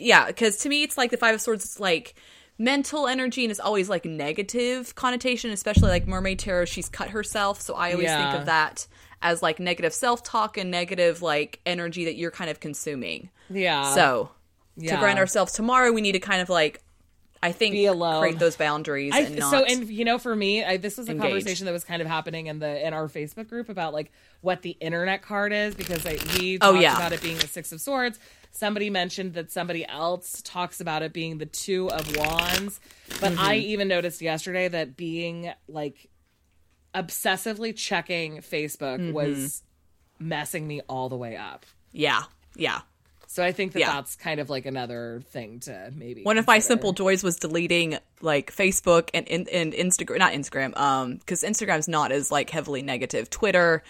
yeah, 0.00 0.26
because 0.26 0.58
to 0.58 0.68
me 0.68 0.82
it's 0.82 0.98
like 0.98 1.10
the 1.10 1.16
Five 1.16 1.34
of 1.36 1.40
Swords 1.40 1.64
is 1.64 1.80
like 1.80 2.14
mental 2.58 3.06
energy 3.06 3.44
and 3.44 3.50
it's 3.50 3.60
always 3.60 3.88
like 3.88 4.04
negative 4.04 4.94
connotation, 4.94 5.50
especially 5.50 5.88
like 5.90 6.06
Mermaid 6.08 6.38
Tarot. 6.40 6.64
She's 6.66 6.88
cut 6.88 7.10
herself, 7.10 7.60
so 7.60 7.74
I 7.74 7.92
always 7.92 8.04
Yeah. 8.06 8.30
think 8.30 8.40
of 8.40 8.46
that 8.46 8.86
as 9.22 9.42
like 9.42 9.60
negative 9.60 9.92
self 9.92 10.22
talk 10.24 10.58
and 10.58 10.70
negative 10.70 11.22
like 11.22 11.60
energy 11.66 12.04
that 12.06 12.16
you're 12.16 12.30
kind 12.32 12.50
of 12.50 12.60
consuming. 12.60 13.30
Yeah. 13.50 13.94
so 13.94 14.30
yeah. 14.76 14.94
to 14.94 15.00
ground 15.00 15.18
ourselves 15.18 15.52
tomorrow, 15.52 15.92
we 15.92 16.00
need 16.00 16.12
to 16.12 16.20
kind 16.20 16.40
of 16.42 16.48
like 16.48 16.82
I 17.42 17.52
think 17.52 17.72
Be 17.72 17.86
alone. 17.86 18.20
create 18.20 18.38
those 18.38 18.56
boundaries 18.56 19.12
I, 19.14 19.20
and 19.20 19.38
not. 19.38 19.50
so 19.50 19.64
and 19.64 19.88
you 19.88 20.04
know 20.04 20.18
for 20.18 20.34
me 20.34 20.64
I, 20.64 20.76
this 20.76 20.96
was 20.98 21.08
a 21.08 21.12
engage. 21.12 21.30
conversation 21.30 21.66
that 21.66 21.72
was 21.72 21.84
kind 21.84 22.02
of 22.02 22.08
happening 22.08 22.46
in 22.48 22.58
the 22.58 22.86
in 22.86 22.92
our 22.94 23.06
facebook 23.08 23.48
group 23.48 23.68
about 23.68 23.92
like 23.94 24.10
what 24.40 24.62
the 24.62 24.70
internet 24.80 25.22
card 25.22 25.52
is 25.52 25.74
because 25.74 26.04
I, 26.04 26.18
we 26.38 26.58
Oh, 26.60 26.72
talked 26.72 26.82
yeah. 26.82 26.96
about 26.96 27.12
it 27.12 27.22
being 27.22 27.38
the 27.38 27.46
six 27.46 27.70
of 27.72 27.80
swords 27.80 28.18
somebody 28.50 28.90
mentioned 28.90 29.34
that 29.34 29.52
somebody 29.52 29.86
else 29.86 30.42
talks 30.42 30.80
about 30.80 31.02
it 31.02 31.12
being 31.12 31.38
the 31.38 31.46
two 31.46 31.88
of 31.90 32.16
wands 32.16 32.80
but 33.20 33.32
i 33.38 33.56
Mm-hmm. 33.56 33.66
even 33.70 33.88
noticed 33.88 34.20
yesterday 34.20 34.66
that 34.68 34.96
being 34.96 35.52
like 35.68 36.08
obsessively 36.94 37.74
checking 37.76 38.38
facebook 38.38 38.98
Mm-hmm. 38.98 39.12
was 39.12 39.62
messing 40.18 40.66
me 40.66 40.80
all 40.88 41.08
the 41.08 41.16
way 41.16 41.36
up 41.36 41.64
yeah, 41.92 42.22
yeah. 42.56 42.80
So 43.30 43.44
i 43.44 43.52
think 43.52 43.72
that 43.74 43.78
Yeah. 43.80 43.92
that's 43.92 44.16
kind 44.16 44.40
of 44.40 44.50
like 44.50 44.66
another 44.66 45.22
thing 45.30 45.60
to 45.60 45.92
maybe 45.94 46.22
One 46.24 46.38
of 46.38 46.46
my 46.46 46.58
simple 46.58 46.92
joys 46.92 47.22
was 47.22 47.36
deleting 47.36 47.98
like 48.20 48.52
Facebook 48.52 49.10
and 49.14 49.28
and, 49.28 49.48
and 49.48 49.72
Instagram, 49.72 50.18
not 50.18 50.32
Instagram, 50.32 50.76
um, 50.76 51.18
because 51.18 51.44
Instagram's 51.44 51.86
not 51.86 52.10
as 52.10 52.32
like 52.32 52.50
heavily 52.50 52.82
negative. 52.82 53.30
Twitter, 53.30 53.84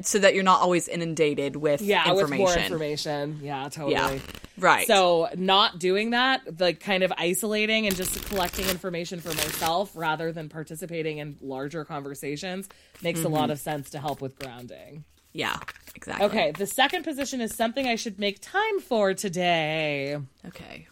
so 0.00 0.18
that 0.18 0.34
you're 0.34 0.44
not 0.44 0.62
always 0.62 0.88
inundated 0.88 1.56
with 1.56 1.82
yeah 1.82 2.08
information. 2.08 2.30
with 2.30 2.54
more 2.56 2.56
information 2.64 3.40
yeah 3.42 3.68
totally 3.68 3.92
Yeah, 3.92 4.18
right. 4.58 4.86
So 4.86 5.28
not 5.36 5.78
doing 5.78 6.10
that, 6.10 6.58
like 6.58 6.80
kind 6.80 7.02
of 7.02 7.12
isolating 7.18 7.86
and 7.86 7.94
just 7.94 8.24
collecting 8.30 8.66
information 8.70 9.20
for 9.20 9.28
myself 9.34 9.90
rather 9.94 10.32
than 10.32 10.48
participating 10.48 11.18
in 11.18 11.36
larger 11.42 11.84
conversations 11.84 12.68
makes 13.02 13.22
a 13.24 13.28
lot 13.28 13.50
of 13.50 13.58
sense 13.58 13.90
to 13.90 13.98
help 13.98 14.22
with 14.22 14.38
grounding. 14.38 15.04
yeah, 15.34 15.58
exactly. 16.06 16.26
Okay, 16.26 16.52
the 16.52 16.66
second 16.66 17.04
position 17.04 17.40
is 17.40 17.54
something 17.54 17.86
I 17.86 17.96
should 17.96 18.18
make 18.18 18.40
time 18.40 18.80
for 18.80 19.14
today. 19.14 20.16
Okay. 20.46 20.86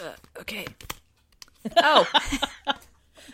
Uh, 0.00 0.12
okay. 0.40 0.66
Oh, 1.76 2.06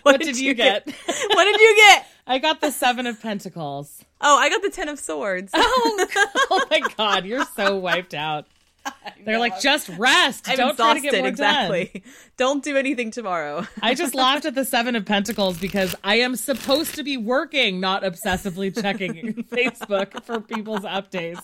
What, 0.03 0.21
did, 0.21 0.39
you 0.39 0.55
get? 0.55 0.85
what 1.07 1.45
did 1.45 1.61
you 1.61 1.77
get? 1.77 2.07
I 2.27 2.39
got 2.39 2.61
the 2.61 2.71
7 2.71 3.07
of 3.07 3.21
pentacles. 3.21 4.05
Oh, 4.21 4.37
I 4.39 4.49
got 4.49 4.63
the 4.63 4.71
Ten 4.71 4.89
of 4.89 4.99
Swords. 4.99 5.51
Oh, 5.55 6.07
oh 6.51 6.67
my 6.71 6.81
god, 6.97 7.25
you're 7.25 7.45
so 7.57 7.77
wiped 7.77 8.15
out. 8.15 8.47
They're 9.25 9.39
like, 9.39 9.61
just 9.61 9.89
rest. 9.91 10.49
I'm 10.49 10.57
Don't 10.57 10.77
try 10.77 10.95
to 10.95 11.01
get 11.01 11.21
more 11.21 11.31
done. 11.31 11.89
Don't 12.37 12.65
do 12.65 12.77
anything 12.77 13.11
tomorrow. 13.11 13.67
I 13.81 13.95
just 13.95 14.15
laughed 14.15 14.45
at 14.45 14.55
the 14.55 14.65
Seven 14.65 14.97
of 14.97 15.05
Pentacles 15.05 15.59
because 15.59 15.95
I 16.03 16.17
am 16.17 16.35
supposed 16.37 16.97
to 16.97 17.05
be 17.05 17.17
working, 17.17 17.79
not 17.79 18.03
obsessively 18.03 18.75
checking 18.75 19.45
Facebook 19.51 20.25
for 20.25 20.41
people's 20.41 20.81
updates. 20.81 21.43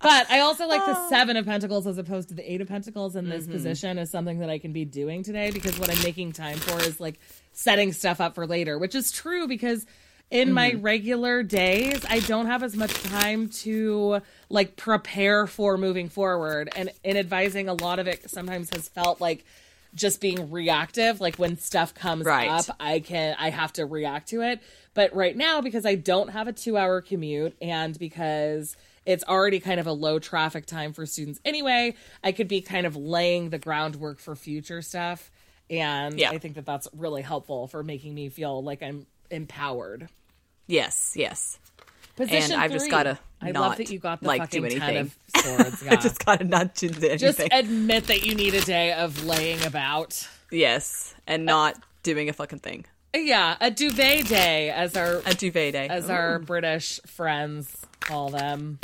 But 0.00 0.30
I 0.30 0.40
also 0.40 0.68
like 0.68 0.84
the 0.84 0.96
ah. 0.96 1.08
Seven 1.08 1.36
of 1.36 1.44
Pentacles 1.44 1.86
as 1.86 1.98
opposed 1.98 2.28
to 2.28 2.34
the 2.34 2.52
Eight 2.52 2.60
of 2.60 2.68
Pentacles 2.68 3.16
in 3.16 3.28
this 3.28 3.44
mm-hmm. 3.44 3.52
position 3.52 3.98
is 3.98 4.10
something 4.10 4.38
that 4.38 4.50
I 4.50 4.58
can 4.58 4.72
be 4.72 4.84
doing 4.84 5.22
today 5.22 5.50
because 5.50 5.78
what 5.78 5.90
I'm 5.90 6.02
making 6.02 6.32
time 6.32 6.58
for 6.58 6.80
is 6.80 7.00
like 7.00 7.18
setting 7.52 7.92
stuff 7.92 8.20
up 8.20 8.34
for 8.34 8.46
later, 8.46 8.78
which 8.78 8.94
is 8.94 9.10
true 9.10 9.48
because 9.48 9.86
in 10.32 10.50
my 10.52 10.70
mm-hmm. 10.70 10.80
regular 10.80 11.42
days, 11.42 12.04
I 12.08 12.20
don't 12.20 12.46
have 12.46 12.62
as 12.62 12.74
much 12.74 12.90
time 13.02 13.50
to 13.50 14.22
like 14.48 14.76
prepare 14.76 15.46
for 15.46 15.76
moving 15.76 16.08
forward. 16.08 16.70
And 16.74 16.90
in 17.04 17.18
advising, 17.18 17.68
a 17.68 17.74
lot 17.74 17.98
of 17.98 18.08
it 18.08 18.28
sometimes 18.30 18.70
has 18.70 18.88
felt 18.88 19.20
like 19.20 19.44
just 19.94 20.22
being 20.22 20.50
reactive. 20.50 21.20
Like 21.20 21.36
when 21.36 21.58
stuff 21.58 21.94
comes 21.94 22.24
Right. 22.24 22.48
up, 22.48 22.64
I 22.80 23.00
can 23.00 23.36
I 23.38 23.50
have 23.50 23.74
to 23.74 23.84
react 23.84 24.30
to 24.30 24.40
it. 24.40 24.60
But 24.94 25.14
right 25.14 25.36
now, 25.36 25.60
because 25.60 25.84
I 25.84 25.96
don't 25.96 26.28
have 26.30 26.48
a 26.48 26.52
two 26.52 26.78
hour 26.78 27.02
commute 27.02 27.54
and 27.60 27.98
because 27.98 28.74
it's 29.04 29.24
already 29.24 29.60
kind 29.60 29.80
of 29.80 29.86
a 29.86 29.92
low 29.92 30.18
traffic 30.18 30.64
time 30.64 30.94
for 30.94 31.04
students 31.04 31.40
anyway, 31.44 31.94
I 32.24 32.32
could 32.32 32.48
be 32.48 32.62
kind 32.62 32.86
of 32.86 32.96
laying 32.96 33.50
the 33.50 33.58
groundwork 33.58 34.18
for 34.18 34.34
future 34.34 34.80
stuff. 34.80 35.30
And 35.68 36.18
Yeah. 36.18 36.30
I 36.30 36.38
think 36.38 36.54
that 36.54 36.64
that's 36.64 36.88
really 36.96 37.22
helpful 37.22 37.66
for 37.66 37.82
making 37.82 38.14
me 38.14 38.30
feel 38.30 38.62
like 38.62 38.82
I'm 38.82 39.06
empowered. 39.30 40.08
Yes, 40.72 41.12
yes. 41.16 41.58
Position 42.16 42.56
I've 42.58 42.72
just 42.72 42.90
gotta 42.90 43.18
I 43.40 43.50
love 43.52 43.76
that 43.78 43.90
you 43.90 43.98
got 43.98 44.20
the 44.20 44.26
like, 44.28 44.42
fucking 44.42 44.62
do 44.62 44.78
ten 44.78 44.96
of 44.96 45.16
swords. 45.36 45.86
I 45.88 45.96
just 45.96 46.24
gotta 46.24 46.44
not 46.44 46.74
do 46.74 46.88
anything. 46.88 47.18
just 47.18 47.40
admit 47.40 48.06
that 48.08 48.24
you 48.24 48.34
need 48.34 48.54
a 48.54 48.60
day 48.60 48.92
of 48.92 49.24
laying 49.24 49.64
about. 49.64 50.28
yes, 50.50 51.14
and 51.26 51.44
not 51.44 51.76
doing 52.02 52.28
a 52.28 52.32
fucking 52.32 52.58
thing. 52.60 52.84
Yeah, 53.14 53.56
a 53.60 53.70
duvet 53.70 54.26
day, 54.26 54.70
as 54.70 54.96
our 54.96 55.22
A 55.26 55.34
duvet 55.34 55.72
day. 55.72 55.88
as 55.88 56.08
our 56.08 56.38
British 56.38 57.00
friends 57.06 57.76
call 58.00 58.30
them. 58.30 58.78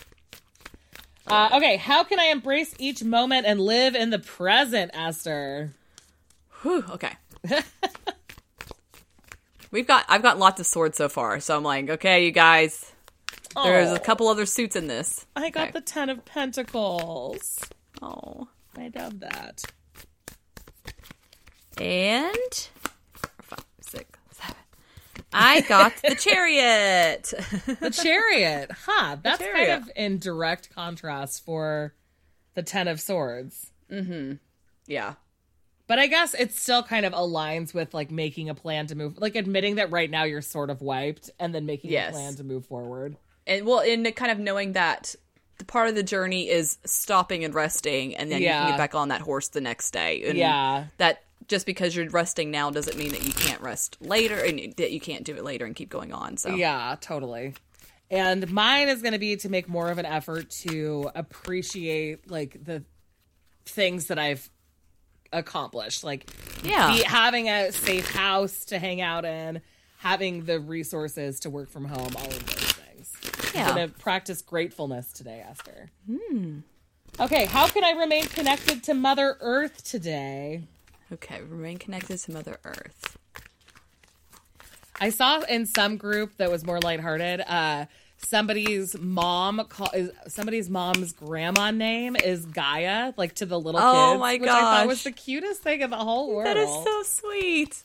Uh, 1.26 1.50
okay, 1.54 1.76
how 1.76 2.04
can 2.04 2.18
I 2.18 2.26
embrace 2.26 2.74
each 2.78 3.04
moment 3.04 3.46
and 3.46 3.60
live 3.60 3.94
in 3.94 4.10
the 4.10 4.18
present, 4.18 4.90
Esther? 4.94 5.72
Whew, 6.62 6.84
okay. 6.90 7.12
We've 9.70 9.86
got 9.86 10.04
I've 10.08 10.22
got 10.22 10.38
lots 10.38 10.60
of 10.60 10.66
swords 10.66 10.96
so 10.96 11.08
far, 11.08 11.40
so 11.40 11.56
I'm 11.56 11.62
like, 11.62 11.88
okay, 11.90 12.24
you 12.24 12.30
guys. 12.32 12.92
There's 13.64 13.88
Oh, 13.88 13.94
a 13.94 13.98
couple 14.00 14.28
other 14.28 14.46
suits 14.46 14.76
in 14.76 14.86
this. 14.88 15.26
I 15.34 15.50
got 15.50 15.64
okay. 15.68 15.72
the 15.72 15.80
Ten 15.80 16.10
of 16.10 16.24
Pentacles. 16.24 17.58
Oh. 18.02 18.48
I 18.76 18.90
love 18.94 19.18
that. 19.20 19.62
And 21.78 22.68
four, 23.14 23.30
five, 23.42 23.64
six, 23.80 24.04
seven. 24.32 24.54
I 25.32 25.60
got 25.62 25.92
the 26.02 26.14
chariot. 26.18 27.32
The 27.80 27.90
Chariot, 27.90 28.70
huh? 28.86 29.16
That's 29.22 29.38
Chariot. 29.38 29.66
kind 29.68 29.82
of 29.82 29.90
in 29.96 30.18
direct 30.18 30.72
contrast 30.74 31.44
for 31.44 31.94
the 32.54 32.62
Ten 32.62 32.86
of 32.88 33.00
Swords. 33.00 33.70
Mm-hmm. 33.90 34.34
Yeah. 34.86 35.14
But 35.88 35.98
I 35.98 36.06
guess 36.06 36.34
it 36.34 36.52
still 36.52 36.84
kind 36.84 37.04
of 37.04 37.12
aligns 37.12 37.74
with 37.74 37.92
like 37.94 38.10
making 38.12 38.48
a 38.50 38.54
plan 38.54 38.86
to 38.88 38.94
move, 38.94 39.18
like 39.18 39.34
admitting 39.34 39.74
that 39.76 39.90
right 39.90 40.08
now 40.10 40.22
you're 40.24 40.42
sort 40.42 40.70
of 40.70 40.80
wiped, 40.82 41.30
and 41.40 41.52
then 41.54 41.66
making 41.66 41.90
Yes. 41.90 42.10
a 42.10 42.12
plan 42.12 42.34
to 42.36 42.44
move 42.44 42.66
forward. 42.66 43.16
And 43.46 43.66
well, 43.66 43.80
in 43.80 44.04
kind 44.12 44.30
of 44.30 44.38
knowing 44.38 44.74
that 44.74 45.16
the 45.56 45.64
part 45.64 45.88
of 45.88 45.94
the 45.96 46.02
journey 46.04 46.48
is 46.48 46.78
stopping 46.84 47.42
and 47.44 47.52
resting, 47.54 48.14
and 48.14 48.30
then 48.30 48.40
you 48.42 48.48
can 48.48 48.68
get 48.68 48.76
back 48.78 48.94
on 48.94 49.08
that 49.08 49.22
horse 49.22 49.48
the 49.48 49.60
next 49.60 49.90
day. 49.90 50.22
And 50.28 50.38
Yeah. 50.38 50.84
That 50.98 51.24
just 51.48 51.64
because 51.64 51.96
you're 51.96 52.08
resting 52.10 52.50
now 52.50 52.70
doesn't 52.70 52.98
mean 52.98 53.10
that 53.12 53.24
you 53.24 53.32
can't 53.32 53.62
rest 53.62 53.96
later, 54.00 54.38
and 54.38 54.74
that 54.76 54.92
you 54.92 55.00
can't 55.00 55.24
do 55.24 55.34
it 55.34 55.42
later 55.42 55.64
and 55.64 55.74
keep 55.74 55.88
going 55.88 56.12
on. 56.12 56.36
So 56.36 56.50
Yeah, 56.54 56.94
totally. 57.00 57.54
And 58.10 58.50
mine 58.52 58.88
is 58.88 59.00
going 59.00 59.12
to 59.14 59.18
be 59.18 59.36
to 59.36 59.48
make 59.48 59.68
more 59.68 59.90
of 59.90 59.96
an 59.98 60.04
effort 60.06 60.50
to 60.64 61.10
appreciate 61.14 62.30
like 62.30 62.62
the 62.62 62.84
things 63.64 64.06
that 64.06 64.18
I've 64.18 64.50
accomplished, 65.32 66.04
like 66.04 66.28
Yeah. 66.62 66.90
having 67.06 67.48
a 67.48 67.72
safe 67.72 68.10
house 68.10 68.64
to 68.66 68.78
hang 68.78 69.00
out 69.00 69.24
in, 69.24 69.60
having 69.98 70.44
the 70.44 70.58
resources 70.60 71.40
to 71.40 71.50
work 71.50 71.68
from 71.70 71.84
home, 71.86 72.14
all 72.16 72.26
of 72.26 72.46
those 72.46 72.72
things. 72.72 73.52
Yeah. 73.54 73.70
I'm 73.70 73.88
to 73.88 73.94
practice 73.98 74.42
gratefulness 74.42 75.12
today, 75.12 75.44
Esther. 75.48 75.90
Hmm. 76.06 76.60
Okay, 77.20 77.46
how 77.46 77.66
can 77.66 77.82
I 77.84 77.90
remain 77.92 78.26
connected 78.26 78.82
to 78.84 78.94
Mother 78.94 79.36
Earth 79.40 79.82
today? 79.84 80.62
Okay, 81.12 81.40
remain 81.42 81.78
connected 81.78 82.18
to 82.18 82.32
Mother 82.32 82.58
Earth. 82.64 83.16
I 85.00 85.10
saw 85.10 85.40
in 85.40 85.66
some 85.66 85.96
group 85.96 86.36
that 86.38 86.50
was 86.50 86.64
more 86.64 86.80
lighthearted, 86.80 87.40
uh, 87.46 87.86
somebody's 88.18 88.98
mom 88.98 89.64
call 89.68 89.90
is 89.94 90.10
somebody's 90.26 90.68
mom's 90.68 91.12
grandma 91.12 91.70
name 91.70 92.16
is 92.16 92.44
Gaia, 92.46 93.12
like 93.16 93.34
to 93.36 93.46
the 93.46 93.58
little 93.58 93.80
kid. 93.80 93.86
Oh 93.86 94.10
kids, 94.12 94.20
my 94.20 94.32
which 94.38 94.50
I 94.50 94.60
thought 94.60 94.86
was 94.86 95.04
the 95.04 95.12
cutest 95.12 95.62
thing 95.62 95.80
in 95.80 95.90
the 95.90 95.96
whole 95.96 96.34
world. 96.34 96.46
That 96.46 96.56
is 96.56 96.68
so 96.68 97.02
sweet. 97.04 97.84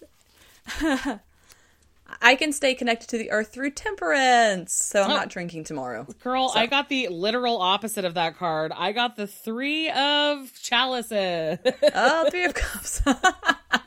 I 2.22 2.36
can 2.36 2.52
stay 2.54 2.76
connected 2.76 3.10
to 3.10 3.18
the 3.18 3.32
earth 3.32 3.52
through 3.54 3.72
temperance, 3.72 4.72
so 4.74 5.02
I'm 5.02 5.12
Oh. 5.12 5.16
not 5.16 5.30
drinking 5.30 5.64
tomorrow. 5.64 6.06
Girl, 6.24 6.52
I 6.54 6.68
got 6.68 6.88
the 6.90 7.08
literal 7.08 7.60
opposite 7.60 8.06
of 8.06 8.14
that 8.14 8.38
card. 8.38 8.72
I 8.76 8.92
got 8.92 9.16
the 9.16 9.26
three 9.26 9.90
of 9.90 10.52
chalices. 10.62 11.58
Oh, 11.96 12.28
three 12.32 12.44
of 12.46 12.54
cups. 12.54 13.02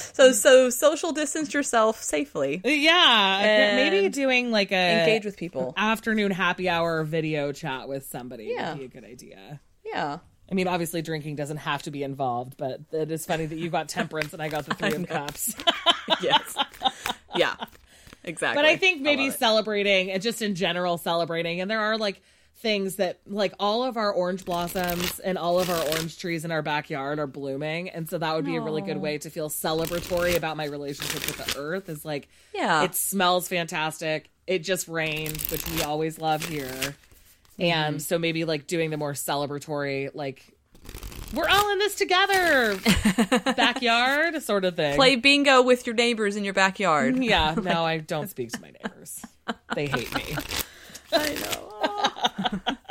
so, 0.00 0.32
so 0.32 0.70
social 0.70 1.12
distance 1.12 1.52
yourself 1.54 2.02
safely. 2.02 2.60
Uh, 2.64 2.68
yeah, 2.68 3.72
maybe 3.76 4.08
doing 4.08 4.50
like 4.50 4.72
a 4.72 5.00
Engage 5.00 5.24
with 5.24 5.36
people. 5.36 5.74
afternoon 5.76 6.30
happy 6.30 6.68
hour 6.68 7.04
video 7.04 7.52
chat 7.52 7.88
with 7.88 8.06
somebody 8.06 8.52
Yeah. 8.56 8.70
would 8.72 8.78
be 8.78 8.84
a 8.84 8.88
good 8.88 9.04
idea. 9.04 9.60
Yeah. 9.84 10.18
I 10.50 10.54
mean, 10.54 10.66
obviously, 10.66 11.00
drinking 11.00 11.36
doesn't 11.36 11.58
have 11.58 11.82
to 11.82 11.90
be 11.92 12.02
involved, 12.02 12.56
but 12.56 12.80
it 12.92 13.10
is 13.12 13.24
funny 13.24 13.46
that 13.46 13.56
you 13.56 13.70
got 13.70 13.88
temperance 13.88 14.32
and 14.32 14.42
I 14.42 14.48
got 14.48 14.66
the 14.66 14.74
three 14.76 14.94
of 14.94 15.06
cups. 15.06 15.54
Yes. 16.20 16.56
yeah. 17.36 17.54
Exactly. 18.24 18.60
but 18.60 18.64
I 18.68 18.76
think 18.76 19.00
maybe 19.00 19.26
it. 19.26 19.38
celebrating 19.38 20.10
and 20.10 20.20
just 20.20 20.42
in 20.42 20.54
general 20.56 20.98
celebrating, 20.98 21.60
and 21.60 21.70
there 21.70 21.80
are 21.80 21.96
like 21.96 22.20
things 22.60 22.96
that 22.96 23.20
like 23.26 23.54
all 23.58 23.82
of 23.82 23.96
our 23.96 24.12
orange 24.12 24.44
blossoms 24.44 25.18
and 25.20 25.38
all 25.38 25.58
of 25.58 25.70
our 25.70 25.82
orange 25.88 26.18
trees 26.18 26.44
in 26.44 26.52
our 26.52 26.62
backyard 26.62 27.18
are 27.18 27.26
blooming, 27.26 27.88
and 27.88 28.08
so 28.08 28.18
that 28.18 28.34
would 28.36 28.44
be 28.44 28.56
a 28.56 28.60
really 28.60 28.82
good 28.82 28.98
way 28.98 29.18
to 29.18 29.30
feel 29.30 29.48
celebratory 29.48 30.36
about 30.36 30.56
my 30.56 30.66
relationship 30.66 31.26
with 31.26 31.36
the 31.38 31.58
earth. 31.58 31.88
Is 31.88 32.04
like, 32.04 32.28
Yeah. 32.54 32.82
it 32.82 32.94
smells 32.94 33.48
fantastic. 33.48 34.30
It 34.46 34.60
just 34.60 34.88
rained, 34.88 35.40
which 35.50 35.66
we 35.70 35.82
always 35.82 36.18
love 36.18 36.44
here. 36.44 36.94
And 37.58 37.96
mm-hmm. 37.96 37.98
so 37.98 38.18
maybe 38.18 38.44
like 38.44 38.66
doing 38.66 38.90
the 38.90 38.96
more 38.96 39.12
celebratory, 39.12 40.10
like 40.14 40.44
we're 41.32 41.48
all 41.48 41.72
in 41.72 41.78
this 41.78 41.94
together, 41.94 42.76
backyard 43.56 44.42
sort 44.42 44.64
of 44.64 44.76
thing. 44.76 44.96
play 44.96 45.16
bingo 45.16 45.62
with 45.62 45.86
your 45.86 45.94
neighbors 45.94 46.36
in 46.36 46.44
your 46.44 46.54
backyard. 46.54 47.22
Yeah, 47.22 47.54
no, 47.62 47.84
I 47.84 47.98
don't 47.98 48.28
speak 48.28 48.50
to 48.52 48.60
my 48.60 48.70
neighbors. 48.70 49.24
They 49.74 49.86
hate 49.86 50.12
me. 50.14 50.36
I 51.12 51.34
know. 51.34 52.76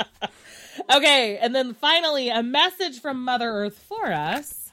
Okay, 0.91 1.37
and 1.37 1.53
then 1.53 1.75
finally, 1.75 2.29
a 2.29 2.41
message 2.41 2.99
from 2.99 3.23
Mother 3.23 3.47
Earth 3.47 3.77
for 3.77 4.11
us. 4.11 4.71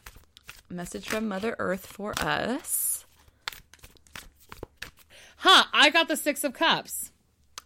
Message 0.71 1.09
from 1.09 1.29
Mother 1.29 1.55
Earth 1.59 1.85
for 1.85 2.15
us. 2.19 3.05
Huh, 5.39 5.65
I 5.75 5.91
got 5.91 6.09
the 6.09 6.17
Six 6.17 6.43
of 6.43 6.55
Cups. 6.55 7.13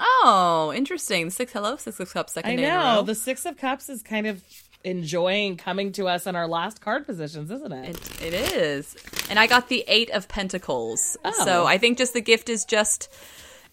Oh, 0.01 0.73
interesting. 0.75 1.31
Six 1.31 1.53
hello, 1.53 1.77
six 1.77 2.01
of 2.01 2.13
cups, 2.13 2.33
second 2.33 2.53
I 2.53 2.57
know. 2.57 3.03
The 3.03 3.15
Six 3.15 3.47
of 3.47 3.57
Cups 3.57 3.89
is 3.89 4.03
kind 4.03 4.27
of 4.27 4.43
enjoying 4.83 5.57
coming 5.57 5.93
to 5.93 6.09
us 6.09 6.27
in 6.27 6.35
our 6.35 6.49
last 6.49 6.81
card 6.81 7.07
positions, 7.07 7.51
isn't 7.51 7.73
it? 7.73 7.91
It, 7.91 8.23
it 8.23 8.35
is. 8.35 8.97
And 9.29 9.39
I 9.39 9.47
got 9.47 9.69
the 9.69 9.85
Eight 9.87 10.11
of 10.11 10.27
Pentacles. 10.27 11.17
Oh. 11.25 11.45
So 11.45 11.67
I 11.67 11.79
think 11.79 11.99
just 11.99 12.15
the 12.15 12.21
gift 12.21 12.49
is 12.49 12.65
just 12.65 13.13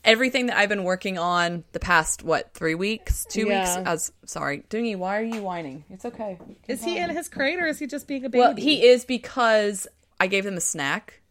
everything 0.03 0.47
that 0.47 0.57
I've 0.57 0.69
been 0.69 0.83
working 0.83 1.17
on 1.17 1.63
the 1.71 1.79
past, 1.79 2.23
what, 2.23 2.53
three 2.53 2.75
weeks? 2.75 3.25
Two 3.25 3.47
Yeah. 3.47 3.77
weeks? 3.77 3.87
As 3.89 4.11
Sorry. 4.25 4.63
Dingy, 4.69 4.95
why 4.95 5.19
are 5.19 5.23
you 5.23 5.41
whining? 5.41 5.83
It's 5.89 6.05
okay. 6.05 6.37
Is 6.67 6.83
he 6.83 6.97
in 6.97 7.09
his 7.09 7.29
crate 7.29 7.59
or 7.59 7.67
is 7.67 7.79
he 7.79 7.87
just 7.87 8.07
being 8.07 8.25
a 8.25 8.29
baby? 8.29 8.39
Well, 8.39 8.55
he 8.55 8.85
is 8.87 9.05
because 9.05 9.87
I 10.19 10.27
gave 10.27 10.45
him 10.45 10.55
a 10.57 10.61
snack. 10.61 11.21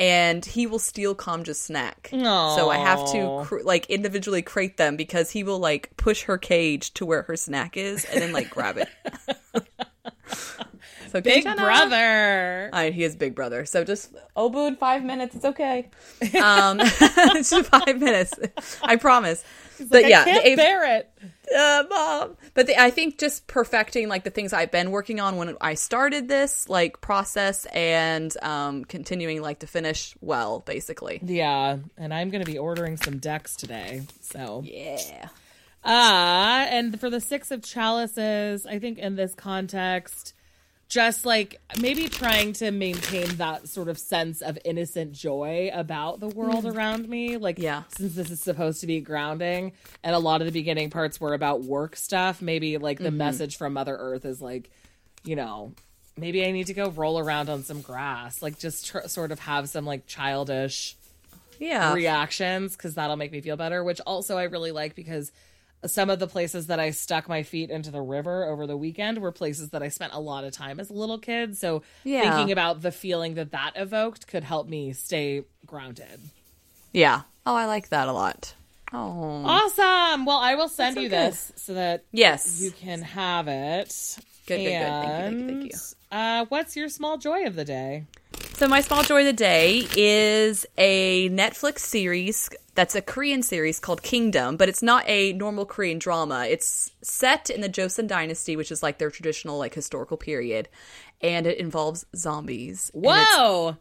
And 0.00 0.44
he 0.44 0.68
will 0.68 0.78
steal 0.78 1.16
Kamja's 1.16 1.60
snack. 1.60 2.10
So 2.12 2.70
I 2.70 2.76
have 2.76 3.04
to 3.10 3.42
cr- 3.44 3.62
like 3.64 3.90
individually 3.90 4.42
crate 4.42 4.76
them 4.76 4.96
because 4.96 5.32
he 5.32 5.42
will 5.42 5.58
like 5.58 5.90
push 5.96 6.22
her 6.22 6.38
cage 6.38 6.94
to 6.94 7.04
where 7.04 7.22
her 7.22 7.34
snack 7.36 7.76
is 7.76 8.04
and 8.04 8.22
then 8.22 8.30
like 8.32 8.48
grab 8.48 8.76
it. 8.78 8.88
so 11.08 11.20
Big 11.20 11.44
Kinchana- 11.44 11.56
brother. 11.56 12.70
I, 12.72 12.90
he 12.90 13.04
is 13.04 13.16
big 13.16 13.34
brother. 13.34 13.64
So 13.66 13.84
just 13.84 14.12
Obu 14.36 14.68
in 14.68 14.76
five 14.76 15.04
minutes. 15.04 15.34
It's 15.36 15.44
okay. 15.44 15.88
Um, 16.42 16.78
it's 16.82 17.50
just 17.50 17.68
five 17.70 17.98
minutes. 18.00 18.34
I 18.82 18.96
promise. 18.96 19.44
But 19.90 20.04
I 20.04 20.08
yeah, 20.08 20.24
can't 20.24 20.44
the 20.44 20.56
bear 20.56 20.96
it. 20.98 21.10
uh, 21.56 21.84
mom. 21.88 22.36
But 22.54 22.66
the, 22.66 22.80
I 22.80 22.90
think 22.90 23.16
just 23.18 23.46
perfecting 23.46 24.08
like 24.08 24.24
the 24.24 24.30
things 24.30 24.52
I've 24.52 24.72
been 24.72 24.90
working 24.90 25.20
on 25.20 25.36
when 25.36 25.56
I 25.60 25.74
started 25.74 26.26
this 26.26 26.68
like 26.68 27.00
process 27.00 27.64
and 27.66 28.34
um, 28.42 28.84
continuing 28.84 29.40
like 29.40 29.60
to 29.60 29.68
finish 29.68 30.14
well, 30.20 30.60
basically. 30.60 31.20
Yeah, 31.22 31.76
and 31.96 32.12
I'm 32.12 32.30
going 32.30 32.44
to 32.44 32.50
be 32.50 32.58
ordering 32.58 32.96
some 32.96 33.18
decks 33.18 33.54
today. 33.54 34.02
So 34.20 34.62
Yeah. 34.64 35.28
Ah, 35.84 36.66
and 36.70 36.98
for 36.98 37.08
the 37.08 37.20
six 37.20 37.52
of 37.52 37.62
chalices, 37.62 38.66
I 38.66 38.80
think 38.80 38.98
in 38.98 39.14
this 39.14 39.34
context, 39.34 40.34
just 40.88 41.26
like 41.26 41.60
maybe 41.80 42.08
trying 42.08 42.54
to 42.54 42.70
maintain 42.70 43.28
that 43.36 43.68
sort 43.68 43.88
of 43.88 43.98
sense 43.98 44.40
of 44.40 44.58
innocent 44.64 45.12
joy 45.12 45.70
about 45.72 46.18
the 46.18 46.28
world 46.28 46.64
mm-hmm. 46.64 46.76
around 46.76 47.08
me. 47.08 47.36
Like, 47.36 47.58
Yeah. 47.58 47.82
since 47.96 48.14
this 48.14 48.30
is 48.30 48.40
supposed 48.40 48.80
to 48.80 48.86
be 48.86 49.00
grounding, 49.00 49.72
and 50.02 50.14
a 50.14 50.18
lot 50.18 50.40
of 50.40 50.46
the 50.46 50.52
beginning 50.52 50.88
parts 50.88 51.20
were 51.20 51.34
about 51.34 51.62
work 51.62 51.94
stuff, 51.94 52.40
maybe 52.40 52.78
like 52.78 52.98
the 52.98 53.08
mm-hmm. 53.08 53.18
message 53.18 53.56
from 53.58 53.74
Mother 53.74 53.96
Earth 53.96 54.24
is 54.24 54.40
like, 54.40 54.70
you 55.24 55.36
know, 55.36 55.74
maybe 56.16 56.44
I 56.44 56.52
need 56.52 56.68
to 56.68 56.74
go 56.74 56.88
roll 56.88 57.18
around 57.18 57.50
on 57.50 57.64
some 57.64 57.82
grass, 57.82 58.40
like 58.40 58.58
just 58.58 58.86
tr- 58.86 59.06
sort 59.08 59.30
of 59.30 59.38
have 59.40 59.68
some 59.68 59.84
like 59.84 60.06
childish 60.06 60.96
Yeah. 61.58 61.92
reactions 61.92 62.76
because 62.76 62.94
that'll 62.94 63.16
make 63.16 63.30
me 63.32 63.42
feel 63.42 63.56
better. 63.56 63.84
Which 63.84 64.00
also 64.00 64.38
I 64.38 64.44
really 64.44 64.72
like 64.72 64.94
because 64.94 65.32
some 65.86 66.10
of 66.10 66.18
the 66.18 66.26
places 66.26 66.66
that 66.66 66.80
I 66.80 66.90
stuck 66.90 67.28
my 67.28 67.42
feet 67.42 67.70
into 67.70 67.90
the 67.90 68.00
river 68.00 68.44
over 68.44 68.66
the 68.66 68.76
weekend 68.76 69.18
were 69.18 69.30
places 69.32 69.70
that 69.70 69.82
I 69.82 69.88
spent 69.88 70.12
a 70.12 70.18
lot 70.20 70.44
of 70.44 70.52
time 70.52 70.80
as 70.80 70.90
a 70.90 70.92
little 70.94 71.18
kid. 71.18 71.56
So 71.56 71.82
Yeah. 72.04 72.22
thinking 72.34 72.50
about 72.52 72.82
the 72.82 72.90
feeling 72.92 73.34
that 73.34 73.52
that 73.52 73.72
evoked 73.76 74.26
could 74.26 74.44
help 74.44 74.68
me 74.68 74.92
stay 74.92 75.44
grounded. 75.66 76.20
yeah. 76.92 77.22
Oh, 77.46 77.54
I 77.54 77.64
like 77.66 77.88
that 77.90 78.08
a 78.08 78.12
lot. 78.12 78.54
Oh. 78.92 79.42
Awesome. 79.44 80.24
Well, 80.26 80.38
I 80.38 80.54
will 80.54 80.68
send 80.68 80.96
so 80.96 81.00
you 81.00 81.08
good. 81.08 81.32
this 81.32 81.52
so 81.56 81.74
that 81.74 82.04
Yes. 82.12 82.60
you 82.60 82.70
can 82.70 83.00
have 83.02 83.48
it. 83.48 84.18
Good, 84.46 84.56
good, 84.56 84.64
good. 84.64 84.72
Thank 84.72 85.04
you, 85.04 85.10
thank 85.10 85.40
you, 85.40 85.46
thank 85.48 85.72
you. 85.72 85.78
Uh, 86.16 86.44
what's 86.48 86.76
your 86.76 86.88
small 86.88 87.16
joy 87.18 87.44
of 87.46 87.54
the 87.54 87.64
day? 87.64 88.04
So 88.58 88.66
my 88.66 88.80
small 88.80 89.04
joy 89.04 89.20
of 89.20 89.26
the 89.26 89.32
day 89.32 89.86
is 89.96 90.66
a 90.76 91.30
Netflix 91.30 91.78
series 91.78 92.50
that's 92.74 92.96
a 92.96 93.00
Korean 93.00 93.40
series 93.44 93.78
called 93.78 94.02
Kingdom, 94.02 94.56
but 94.56 94.68
it's 94.68 94.82
not 94.82 95.04
a 95.06 95.32
normal 95.34 95.64
Korean 95.64 96.00
drama. 96.00 96.44
It's 96.44 96.90
set 97.00 97.50
in 97.50 97.60
the 97.60 97.68
Joseon 97.68 98.08
dynasty, 98.08 98.56
which 98.56 98.72
is 98.72 98.82
like 98.82 98.98
their 98.98 99.12
traditional 99.12 99.58
like 99.58 99.74
historical 99.74 100.16
period, 100.16 100.68
and 101.20 101.46
it 101.46 101.58
involves 101.58 102.04
zombies. 102.16 102.90
Whoa! 102.94 103.76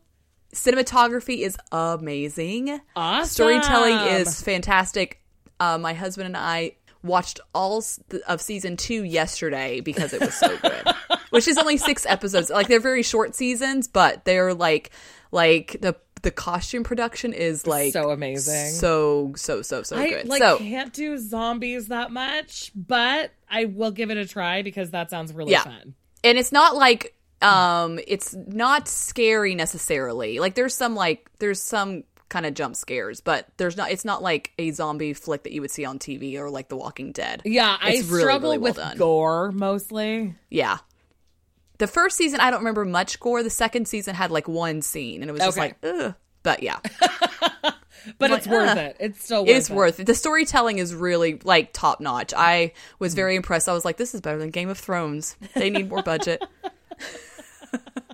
cinematography 0.54 1.40
is 1.40 1.58
amazing. 1.72 2.80
Awesome. 2.96 3.30
Storytelling 3.30 3.98
is 4.20 4.44
fantastic. 4.44 5.24
Uh, 5.60 5.80
my 5.80 5.96
husband 5.96 6.28
and 6.28 6.38
I 6.38 6.74
watched 7.02 7.40
all 7.56 7.84
of 8.28 8.42
season 8.42 8.78
two 8.78 9.04
yesterday 9.04 9.80
because 9.80 10.14
it 10.14 10.22
was 10.22 10.36
so 10.36 10.56
good. 10.56 10.88
Which 11.38 11.48
is 11.48 11.58
only 11.58 11.78
six 11.78 12.06
episodes. 12.06 12.50
Like 12.50 12.68
they're 12.68 12.80
very 12.80 13.04
short 13.04 13.36
seasons, 13.36 13.88
but 13.88 14.26
they're 14.26 14.54
like 14.54 14.92
like 15.32 15.78
the 15.82 15.96
the 16.24 16.32
costume 16.32 16.84
production 16.84 17.32
is 17.32 17.68
like 17.68 17.94
so 17.94 18.10
amazing. 18.10 18.72
so 18.74 19.34
so 19.36 19.62
so 19.62 19.84
so 19.84 19.96
I 19.98 20.10
good. 20.10 20.28
like 20.28 20.42
so 20.42 20.58
can't 20.58 20.92
do 20.92 21.18
zombies 21.18 21.90
that 21.90 22.12
much, 22.12 22.72
but 22.76 23.32
I 23.50 23.66
will 23.66 23.92
give 23.92 24.10
it 24.12 24.18
a 24.18 24.26
try 24.26 24.64
because 24.64 24.92
that 24.92 25.10
sounds 25.12 25.32
really 25.34 25.52
Yeah. 25.52 25.64
fun. 25.64 25.94
and 26.24 26.38
it's 26.38 26.52
not 26.52 26.76
like 26.76 27.14
um 27.44 28.00
it's 28.08 28.34
not 28.34 28.88
scary 28.88 29.54
necessarily 29.54 30.40
like 30.40 30.56
there's 30.56 30.74
some 30.74 30.96
like 30.96 31.30
there's 31.38 31.62
some 31.62 32.04
kind 32.30 32.48
of 32.48 32.56
jump 32.56 32.76
scares 32.76 33.22
but 33.22 33.48
there's 33.58 33.78
not 33.78 33.92
it's 33.92 34.04
not 34.04 34.24
like 34.24 34.52
a 34.58 34.72
zombie 34.72 35.14
flick 35.14 35.44
that 35.44 35.54
you 35.54 35.62
would 35.62 35.70
see 35.70 35.86
on 35.86 36.00
tv 36.00 36.36
or 36.40 36.50
like 36.50 36.68
the 36.68 36.76
walking 36.76 37.12
dead 37.12 37.44
Yeah, 37.46 37.78
I 37.80 37.90
really, 37.92 38.02
struggle 38.22 38.50
really 38.50 38.58
well 38.58 38.72
with 38.72 38.78
done. 38.78 38.98
gore 38.98 39.52
mostly. 39.52 40.34
yeah 40.50 40.80
the 41.78 41.88
first 41.88 42.18
season 42.18 42.40
i 42.40 42.50
don't 42.50 42.60
remember 42.60 42.86
much 42.86 43.20
gore 43.20 43.44
the 43.44 43.50
second 43.50 43.88
season 43.88 44.16
had 44.16 44.32
like 44.32 44.48
one 44.48 44.82
scene 44.82 45.22
and 45.22 45.30
it 45.30 45.34
was 45.34 45.42
just 45.42 45.58
like 45.58 45.78
Ugh. 45.84 46.14
but 46.44 46.64
yeah 46.64 46.80
But 48.20 48.32
it's 48.32 48.48
worth 48.48 48.70
"Ugh." 48.70 48.78
it. 48.78 48.98
It's 49.02 49.24
still 49.26 49.46
worth 49.46 49.56
it's 49.58 49.70
it. 49.70 49.74
worth 49.76 50.00
it 50.00 50.06
the 50.06 50.14
storytelling 50.16 50.78
is 50.78 50.96
really 50.96 51.40
like 51.44 51.74
top 51.74 52.00
notch 52.00 52.34
i 52.38 52.72
was 53.00 53.14
very 53.16 53.36
impressed 53.36 53.68
i 53.68 53.74
was 53.74 53.84
like 53.84 53.98
this 53.98 54.14
is 54.16 54.22
better 54.22 54.38
than 54.38 54.50
game 54.50 54.70
of 54.70 54.78
thrones 54.78 55.36
they 55.56 55.70
need 55.70 55.90
more 55.90 56.02
budget 56.02 56.42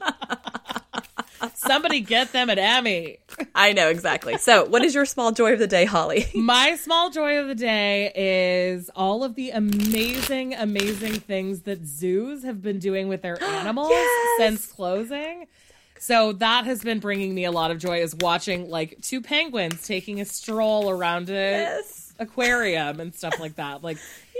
Somebody 1.65 1.99
get 2.01 2.31
them 2.31 2.49
an 2.49 2.59
Emmy. 2.59 3.17
i 3.55 3.73
know 3.73 3.89
exactly 3.89 4.37
so 4.37 4.65
what 4.65 4.83
is 4.83 4.93
your 4.93 5.05
small 5.05 5.31
joy 5.31 5.53
of 5.53 5.59
the 5.59 5.67
day 5.67 5.85
holly 5.85 6.25
My 6.35 6.75
small 6.75 7.09
joy 7.09 7.39
of 7.39 7.47
the 7.47 7.55
day 7.55 8.11
is 8.15 8.89
all 8.95 9.23
of 9.23 9.35
the 9.35 9.49
amazing, 9.51 10.53
amazing 10.53 11.13
things 11.15 11.61
that 11.61 11.85
zoos 11.85 12.43
have 12.43 12.61
been 12.61 12.79
doing 12.79 13.07
with 13.07 13.21
their 13.21 13.41
animals 13.61 13.89
Yes! 13.91 14.37
since 14.37 14.67
closing. 14.67 15.47
So 15.99 16.33
that 16.33 16.65
has 16.65 16.81
been 16.83 16.99
bringing 16.99 17.33
me 17.33 17.45
a 17.45 17.51
lot 17.51 17.71
of 17.71 17.77
joy 17.79 18.01
is 18.01 18.13
watching 18.15 18.69
like 18.69 18.99
two 19.01 19.21
penguins 19.21 19.87
taking 19.87 20.19
a 20.19 20.25
stroll 20.25 20.89
around 20.89 21.29
a 21.29 21.33
Yes. 21.33 22.02
Aquarium 22.19 22.99
and 22.99 23.13
stuff 23.13 23.39
like 23.39 23.55
that. 23.55 23.83
Like 23.83 23.97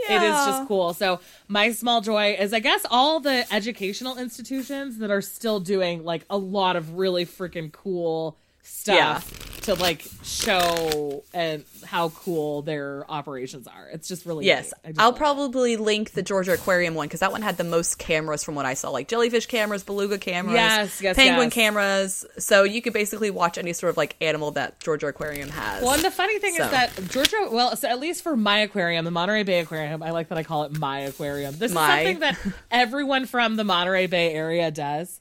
it 0.10 0.22
is 0.22 0.46
just 0.46 0.68
cool. 0.68 0.94
So 0.94 1.20
my 1.48 1.72
small 1.72 2.02
joy 2.02 2.36
is 2.40 2.54
I 2.54 2.60
guess 2.60 2.86
all 2.90 3.20
the 3.20 3.46
educational 3.54 4.18
institutions 4.18 4.98
that 5.00 5.12
are 5.12 5.22
still 5.22 5.60
doing 5.60 6.04
like 6.04 6.26
a 6.30 6.38
lot 6.38 6.76
of 6.76 6.98
really 6.98 7.26
freaking 7.26 7.72
cool 7.72 8.38
stuff 8.62 9.53
to 9.64 9.74
like 9.76 10.06
show 10.24 11.24
and 11.34 11.64
how 11.86 12.10
cool 12.10 12.62
their 12.62 13.10
operations 13.10 13.68
are. 13.68 13.88
It's 13.92 14.08
just 14.08 14.26
really 14.26 14.46
Yes, 14.46 14.74
just 14.86 15.00
I'll 15.00 15.14
probably 15.14 15.76
link 15.78 16.12
the 16.12 16.22
Georgia 16.24 16.54
Aquarium 16.54 16.96
one 16.96 17.08
because 17.08 17.22
that 17.22 17.32
one 17.32 17.42
had 17.42 17.58
the 17.58 17.64
most 17.64 17.98
cameras 18.00 18.44
from 18.44 18.56
what 18.56 18.66
I 18.66 18.74
saw, 18.74 18.90
like 18.90 19.08
jellyfish 19.08 19.46
cameras, 19.48 19.84
beluga 19.84 20.18
cameras, 20.18 20.56
Yes, 20.56 21.02
yes, 21.02 21.16
penguin 21.16 21.46
yes. 21.48 21.54
cameras. 21.54 22.26
So 22.40 22.64
you 22.64 22.82
could 22.82 22.94
basically 22.94 23.32
watch 23.32 23.58
any 23.58 23.74
sort 23.74 23.90
of 23.92 23.98
like 23.98 24.16
animal 24.22 24.52
that 24.52 24.80
Georgia 24.80 25.08
Aquarium 25.08 25.50
has. 25.50 25.82
Well, 25.84 25.94
and 25.94 26.04
the 26.04 26.12
funny 26.12 26.40
thing 26.40 26.56
So. 26.56 26.66
is 26.66 26.72
that 26.72 26.92
Georgia, 27.10 27.48
well, 27.52 27.76
so 27.76 27.88
at 27.88 28.00
least 28.00 28.24
for 28.24 28.36
my 28.36 28.60
aquarium, 28.60 29.06
the 29.06 29.12
Monterey 29.12 29.44
Bay 29.44 29.60
Aquarium, 29.60 30.04
I 30.04 30.12
like 30.12 30.30
that 30.30 30.38
I 30.38 30.44
call 30.44 30.64
it 30.64 30.78
my 30.78 31.00
aquarium. 31.02 31.56
This 31.58 31.72
My. 31.72 32.00
is 32.02 32.06
something 32.08 32.20
that 32.20 32.38
everyone 32.72 33.26
from 33.26 33.56
the 33.56 33.64
Monterey 33.64 34.08
Bay 34.08 34.34
area 34.34 34.72
does. 34.72 35.20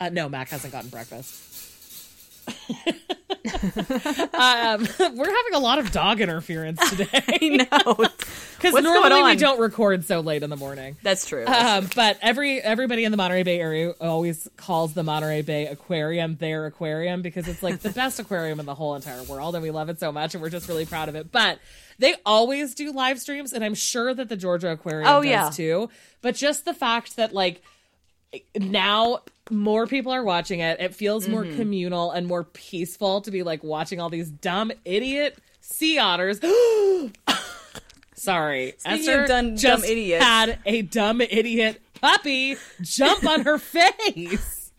Uh, 0.00 0.08
no, 0.08 0.28
Mac 0.28 0.48
hasn't 0.48 0.72
gotten 0.72 0.90
breakfast. 0.90 1.53
Um, 2.46 2.52
we're 5.16 5.36
having 5.36 5.54
a 5.54 5.58
lot 5.58 5.78
of 5.78 5.90
dog 5.92 6.20
interference 6.20 6.78
today 6.96 7.08
I 7.12 7.66
know 7.70 7.94
because 8.56 8.82
normally 8.82 9.22
we 9.22 9.36
don't 9.36 9.60
record 9.60 10.04
so 10.04 10.20
late 10.20 10.42
in 10.42 10.50
the 10.50 10.56
morning. 10.56 10.96
that's 11.02 11.26
true. 11.26 11.44
Um, 11.46 11.88
but 11.94 12.18
every 12.22 12.60
everybody 12.60 13.04
in 13.04 13.10
the 13.10 13.16
Monterey 13.16 13.42
Bay 13.42 13.60
area 13.60 13.90
always 14.00 14.48
calls 14.56 14.94
the 14.94 15.02
Monterey 15.02 15.42
Bay 15.42 15.66
Aquarium 15.66 16.36
their 16.36 16.66
aquarium 16.66 17.22
because 17.22 17.46
it's 17.48 17.62
like 17.62 17.80
the 17.80 17.90
best 17.90 18.18
aquarium 18.18 18.60
in 18.60 18.66
the 18.66 18.74
whole 18.74 18.94
entire 18.94 19.22
world, 19.24 19.54
and 19.54 19.62
we 19.62 19.70
love 19.70 19.88
it 19.90 20.00
so 20.00 20.10
much, 20.12 20.34
and 20.34 20.42
we're 20.42 20.50
just 20.50 20.68
really 20.68 20.86
proud 20.86 21.08
of 21.08 21.14
it. 21.14 21.30
But 21.30 21.58
they 21.98 22.14
always 22.24 22.74
do 22.74 22.92
live 22.92 23.20
streams, 23.20 23.52
and 23.52 23.62
I'm 23.62 23.74
sure 23.74 24.14
that 24.14 24.28
the 24.28 24.36
Georgia 24.36 24.70
Aquarium 24.72 25.08
Oh, 25.08 25.22
does 25.22 25.30
yeah. 25.30 25.50
too. 25.50 25.90
But 26.22 26.34
just 26.34 26.64
the 26.64 26.74
fact 26.74 27.16
that 27.16 27.34
like 27.34 27.62
now 28.58 29.20
more 29.50 29.86
people 29.86 30.12
are 30.12 30.24
watching 30.24 30.60
it, 30.60 30.80
it 30.80 30.94
feels 30.94 31.28
more 31.28 31.44
Mm-hmm. 31.44 31.56
communal 31.56 32.10
and 32.12 32.26
more 32.26 32.44
peaceful 32.44 33.20
to 33.22 33.30
be 33.30 33.42
like 33.42 33.62
watching 33.62 34.00
all 34.00 34.08
these 34.10 34.30
dumb 34.30 34.72
idiot 34.84 35.38
sea 35.60 35.98
otters. 35.98 36.40
Sorry, 38.16 38.74
Speaking 38.78 38.98
Esther 39.00 39.26
dumb 39.26 39.56
just 39.56 39.84
idiots. 39.84 40.24
had 40.24 40.58
a 40.64 40.82
dumb 40.82 41.20
idiot 41.20 41.80
puppy 42.00 42.56
jump 42.80 43.24
on 43.26 43.42
her 43.42 43.58
face. 43.58 44.70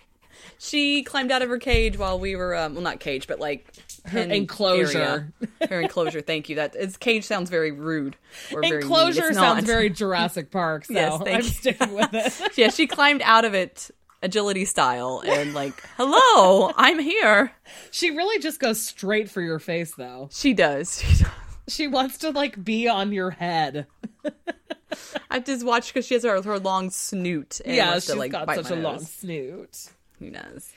she 0.57 1.03
climbed 1.03 1.31
out 1.31 1.41
of 1.41 1.49
her 1.49 1.59
cage 1.59 1.97
while 1.97 2.17
we 2.17 2.35
were, 2.35 2.55
um, 2.55 2.73
well, 2.73 2.81
not 2.81 2.99
cage, 2.99 3.27
but 3.27 3.39
like 3.39 3.67
Her 4.05 4.19
enclosure. 4.21 5.31
area. 5.59 5.69
her 5.69 5.81
enclosure. 5.81 6.21
Thank 6.21 6.49
you. 6.49 6.55
That 6.55 6.75
cage 6.99 7.25
sounds 7.25 7.49
very 7.51 7.71
rude. 7.71 8.15
Or. 8.53 8.63
Enclosure 8.63 9.27
It's 9.27 9.37
sounds 9.37 9.65
very 9.65 9.89
Jurassic 9.91 10.49
Park, 10.49 10.85
so 10.85 10.93
Yes, 10.93 11.21
I'm 11.21 11.35
you. 11.35 11.41
sticking 11.43 11.93
with 11.93 12.09
it. 12.13 12.51
yeah, 12.57 12.69
she 12.69 12.87
climbed 12.87 13.21
out 13.23 13.45
of 13.45 13.53
it 13.53 13.91
agility 14.25 14.65
style 14.65 15.23
and 15.27 15.53
like, 15.53 15.81
hello, 15.97 16.71
I'm 16.75 16.99
here. 16.99 17.51
she 17.91 18.11
really 18.11 18.39
just 18.39 18.59
goes 18.59 18.81
straight 18.81 19.29
for 19.29 19.41
your 19.41 19.59
face, 19.59 19.93
though. 19.95 20.29
She 20.31 20.53
does. 20.53 21.01
She 21.01 21.23
does. 21.23 21.31
She 21.67 21.87
wants 21.87 22.19
to 22.19 22.29
like 22.31 22.63
be 22.63 22.87
on 22.87 23.11
your 23.11 23.31
head. 23.31 23.87
I 25.31 25.39
just 25.39 25.65
watched 25.65 25.93
because 25.93 26.05
she 26.05 26.13
has 26.13 26.23
her, 26.23 26.41
her 26.41 26.59
long 26.59 26.89
snoot. 26.91 27.59
And 27.65 27.75
yeah, 27.75 27.93
she's 27.95 28.05
to, 28.07 28.15
like, 28.15 28.31
got 28.31 28.53
such 28.53 28.69
a 28.71 28.75
long 28.75 28.99
snoot. 28.99 29.89
Who 30.19 30.29
knows? 30.31 30.71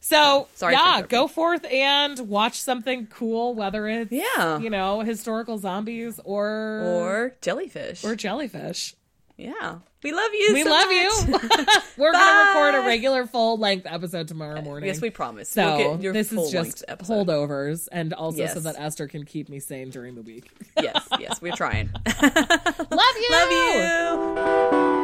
So 0.00 0.48
Sorry 0.54 0.74
yeah, 0.74 1.00
go 1.08 1.26
forth 1.28 1.64
and 1.64 2.28
watch 2.28 2.60
something 2.60 3.06
cool, 3.06 3.54
whether 3.54 3.88
it's 3.88 4.12
Yeah. 4.12 4.58
you 4.58 4.68
know 4.68 5.00
historical 5.00 5.56
zombies 5.56 6.20
or 6.24 6.46
Or 6.84 7.36
jellyfish. 7.40 8.04
or 8.04 8.14
jellyfish. 8.14 8.94
Yeah. 9.36 9.78
We 10.02 10.12
love 10.12 10.30
you. 10.32 10.50
We 10.54 10.62
so 10.62 10.70
love 10.70 10.86
much. 10.86 10.94
you. 10.94 11.72
We're 11.96 12.12
going 12.12 12.24
to 12.24 12.44
record 12.48 12.74
a 12.76 12.86
regular 12.86 13.26
full 13.26 13.56
length 13.58 13.86
episode 13.90 14.28
tomorrow 14.28 14.60
morning. 14.62 14.86
Yes, 14.86 15.00
we 15.00 15.10
promise. 15.10 15.48
So 15.48 15.76
We'll 15.76 15.94
get 15.96 16.02
your 16.02 16.12
this 16.12 16.30
is 16.30 16.50
just 16.50 16.84
episode. 16.86 17.26
holdovers, 17.26 17.88
and 17.90 18.12
also 18.12 18.38
Yes. 18.38 18.54
so 18.54 18.60
that 18.60 18.76
Esther 18.78 19.08
can 19.08 19.24
keep 19.24 19.48
me 19.48 19.60
sane 19.60 19.90
during 19.90 20.14
the 20.14 20.22
week. 20.22 20.50
Yes, 20.80 21.08
yes, 21.18 21.40
we're 21.42 21.56
trying. 21.56 21.90
Love 22.22 23.16
you. 23.18 23.28
Love 23.30 23.50
you. 24.94 25.03